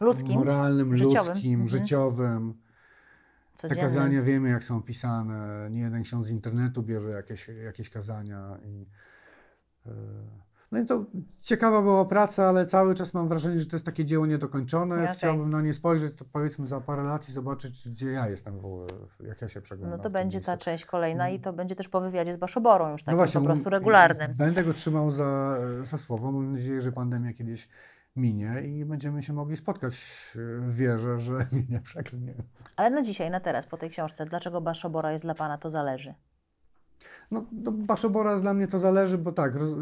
[0.00, 1.32] e, Ludzkim, moralnym, życiowym.
[1.32, 1.68] ludzkim, Mhm.
[1.68, 2.54] życiowym.
[3.58, 5.68] Te kazania wiemy, jak są pisane.
[5.70, 8.58] Nie jeden ksiądz z internetu bierze jakieś, jakieś kazania.
[8.64, 8.86] I,
[9.86, 9.90] e,
[10.72, 11.04] no i to
[11.40, 14.94] ciekawa była praca, ale cały czas mam wrażenie, że to jest takie dzieło niedokończone.
[14.94, 15.14] Okej.
[15.14, 18.86] Chciałbym na nie spojrzeć, to powiedzmy za parę lat i zobaczyć, gdzie ja jestem w
[19.26, 19.98] jak ja się przeglądam.
[19.98, 20.52] No to będzie miejscu.
[20.52, 23.40] ta część kolejna i to będzie też po wywiadzie z Baszoborą już takim No właśnie,
[23.40, 24.34] po prostu um, regularnym.
[24.34, 26.32] Będę go trzymał za, za słowo.
[26.32, 27.68] Mam nadzieję, że pandemia kiedyś
[28.18, 29.94] minie i będziemy się mogli spotkać
[30.60, 32.34] w wierze, że minie przeklnie.
[32.76, 36.14] Ale na dzisiaj, na teraz, po tej książce, dlaczego Baszobora jest dla Pana, to zależy.
[37.30, 39.74] No, do Baszobora dla mnie to zależy, bo tak, roz, y,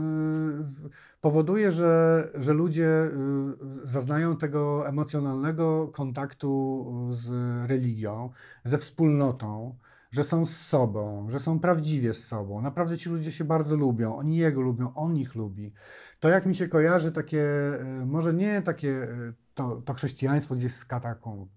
[1.21, 3.11] powoduje, że, że ludzie y,
[3.83, 7.31] zaznają tego emocjonalnego kontaktu z
[7.71, 8.31] religią,
[8.65, 9.77] ze wspólnotą,
[10.11, 12.61] że są z sobą, że są prawdziwie z sobą.
[12.61, 15.73] Naprawdę ci ludzie się bardzo lubią, oni jego lubią, on ich lubi.
[16.21, 17.45] To jak mi się kojarzy takie,
[18.03, 21.51] y, może nie takie y, to, to chrześcijaństwo gdzieś z katakumb,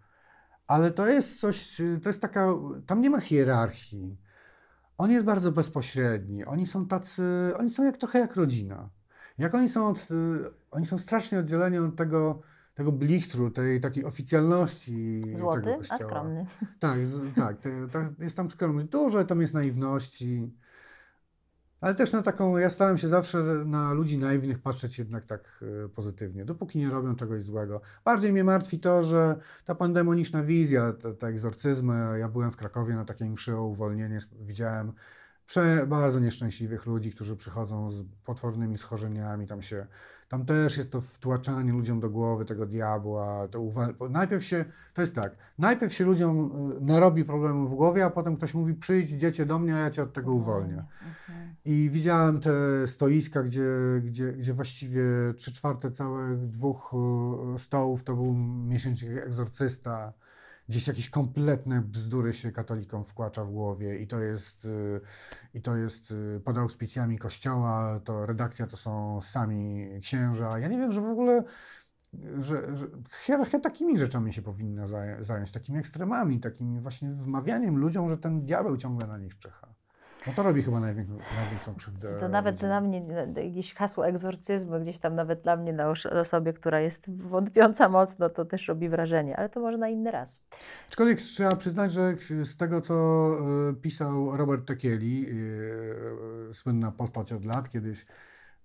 [0.68, 2.48] ale to jest coś, y, to jest taka,
[2.86, 4.18] tam nie ma hierarchii.
[4.98, 6.46] On jest bardzo bezpośredni.
[6.46, 7.24] Oni są tacy,
[7.58, 8.90] oni są jak, trochę jak rodzina.
[9.38, 10.08] Jak oni są, od,
[10.72, 12.42] oni są strasznie oddzieleni od tego,
[12.80, 16.00] tego blichtru, tej takiej oficjalności Złoty, tego a kościoła.
[16.00, 16.46] skromny.
[16.80, 18.88] Tak, z, tak, te, te, jest tam skromność.
[18.88, 20.54] Dużo tam jest naiwności.
[21.82, 25.90] Ale też na taką, ja staram się zawsze na ludzi naiwnych patrzeć jednak tak e,
[25.90, 27.82] pozytywnie, dopóki nie robią czegoś złego.
[28.06, 32.96] Bardziej mnie martwi to, że ta pandemoniczna wizja, te, te egzorcyzmy, ja byłem w Krakowie
[32.96, 34.94] na takiej mszy o uwolnienie, widziałem
[35.50, 39.88] prze, bardzo nieszczęśliwych ludzi, którzy przychodzą z potwornymi schorzeniami, tam się,
[40.28, 44.66] tam też jest to wtłaczanie ludziom do głowy tego diabła, to uwa- bo najpierw się,
[44.94, 48.74] to jest tak, najpierw się ludziom y, narobi problemów w głowie, a potem ktoś mówi
[48.74, 50.78] przyjdź, dziecię do mnie, a ja cię od tego uwolnię.
[50.78, 51.56] Mhm.
[51.66, 52.52] I widziałem te
[52.88, 53.68] stoiska, gdzie,
[54.04, 55.04] gdzie, gdzie właściwie
[55.38, 56.94] trzy czwarte całych dwóch
[57.56, 58.34] e, stołów to był
[58.68, 60.14] miesięcznik egzorcysta.
[60.70, 65.02] Gdzieś jakieś kompletne bzdury się katolikom wkłacza w głowie i to jest, y,
[65.54, 70.60] i to jest y, pod auspicjami kościoła, to redakcja to są sami księża.
[70.60, 71.44] Ja nie wiem, że w ogóle,
[72.40, 72.88] że, że
[73.60, 74.88] takimi rzeczami się powinna
[75.20, 79.79] zająć, takimi ekstremami, takimi właśnie wmawianiem ludziom, że ten diabeł ciągle na nich czyha.
[80.28, 82.18] No to robi chyba największą, największą krzywdę.
[82.20, 83.02] To nawet dla mnie
[83.38, 85.90] e, jakieś hasło egzorcyzmu, gdzieś tam nawet dla mnie na
[86.22, 90.42] osobie, która jest wątpiąca mocno, to też robi wrażenie, ale to może na inny raz.
[90.88, 92.94] Aczkolwiek trzeba przyznać, że z tego, co
[93.70, 98.06] y, pisał Robert Tekieli, y, słynna postać od lat, kiedyś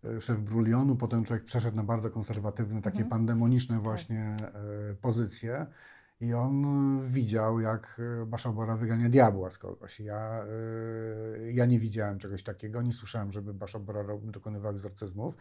[0.05, 3.11] y, szef Brulionu, potem człowiek przeszedł na bardzo konserwatywne, takie Mhm.
[3.11, 4.37] pandemoniczne właśnie
[4.91, 5.67] y, pozycje.
[6.21, 6.65] I on
[6.99, 10.01] y, widział, jak y, Baszabora wygania diabła z kogoś.
[10.01, 15.37] Ja, y, ja nie widziałem czegoś takiego, nie słyszałem, żeby Baszabora dokonywał egzorcyzmów.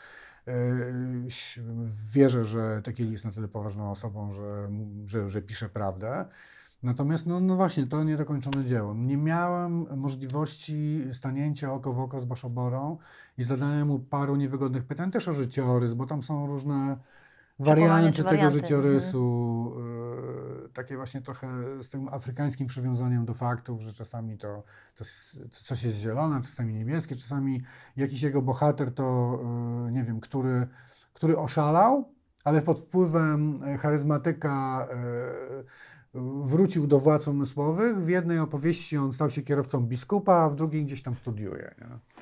[2.14, 4.70] Wierzę, że Tekieli jest na tyle poważną osobą, że,
[5.06, 6.26] że, że pisze prawdę.
[6.84, 8.94] Natomiast, no, no właśnie, to niedokończone dzieło.
[8.94, 12.98] Nie miałem możliwości stanięcia oko w oko z Baszoborą
[13.38, 16.98] i zadania mu paru niewygodnych pytań, też o życiorys, bo tam są różne
[17.60, 19.93] warianty czy tego warianty, życiorysu, y,
[20.74, 21.48] takie właśnie trochę
[21.84, 24.64] z tym afrykańskim przywiązaniem do faktów, że czasami to,
[24.96, 25.04] to,
[25.52, 27.62] to coś jest zielone, czasami niebieskie, czasami
[27.96, 29.40] jakiś jego bohater to,
[29.88, 30.68] y, nie wiem, który,
[31.14, 32.14] który oszalał,
[32.44, 35.64] ale pod wpływem e, charyzmatyka e,
[36.44, 37.98] wrócił do władz umysłowych.
[37.98, 41.76] W jednej opowieści on stał się kierowcą biskupa, a w drugiej gdzieś tam studiuje.
[41.82, 42.13] Nie?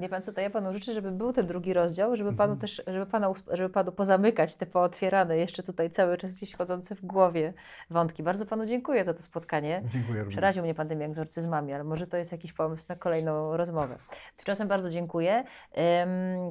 [0.00, 2.60] Wie pan co, to ja panu życzę, żeby był ten drugi rozdział, żeby panu Mhm.
[2.60, 7.06] też, żeby, pana, żeby panu pozamykać te pootwierane, jeszcze tutaj cały czas gdzieś chodzące w
[7.06, 7.52] głowie
[7.90, 8.22] wątki.
[8.22, 9.82] Bardzo panu dziękuję za to spotkanie.
[9.88, 10.34] Dziękuję również.
[10.34, 13.98] Przeraził mnie pan tymi egzorcyzmami, ale może to jest jakiś pomysł na kolejną rozmowę.
[14.36, 15.44] Tymczasem bardzo dziękuję.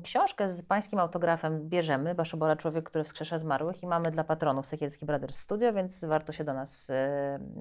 [0.04, 5.06] Książkę z pańskim autografem bierzemy, Baszobora Człowiek, który wskrzesza zmarłych i mamy dla patronów Sekielski
[5.06, 6.92] Brothers Studio, więc warto się do nas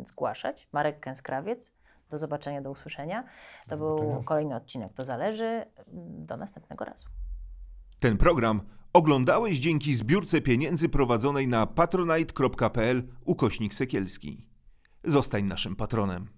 [0.07, 0.68] zgłaszać.
[0.72, 1.78] Marek Kęskrawiec.
[2.11, 3.23] Do zobaczenia, do usłyszenia.
[3.69, 4.13] To Do zobaczenia.
[4.15, 4.93] był kolejny odcinek.
[4.95, 5.65] To zależy.
[6.27, 7.07] Do następnego razu.
[8.01, 8.61] Ten program
[8.93, 14.47] oglądałeś dzięki zbiórce pieniędzy prowadzonej na patronite.pl ukośnik Sekielski.
[15.05, 16.29] Zostań naszym patronem.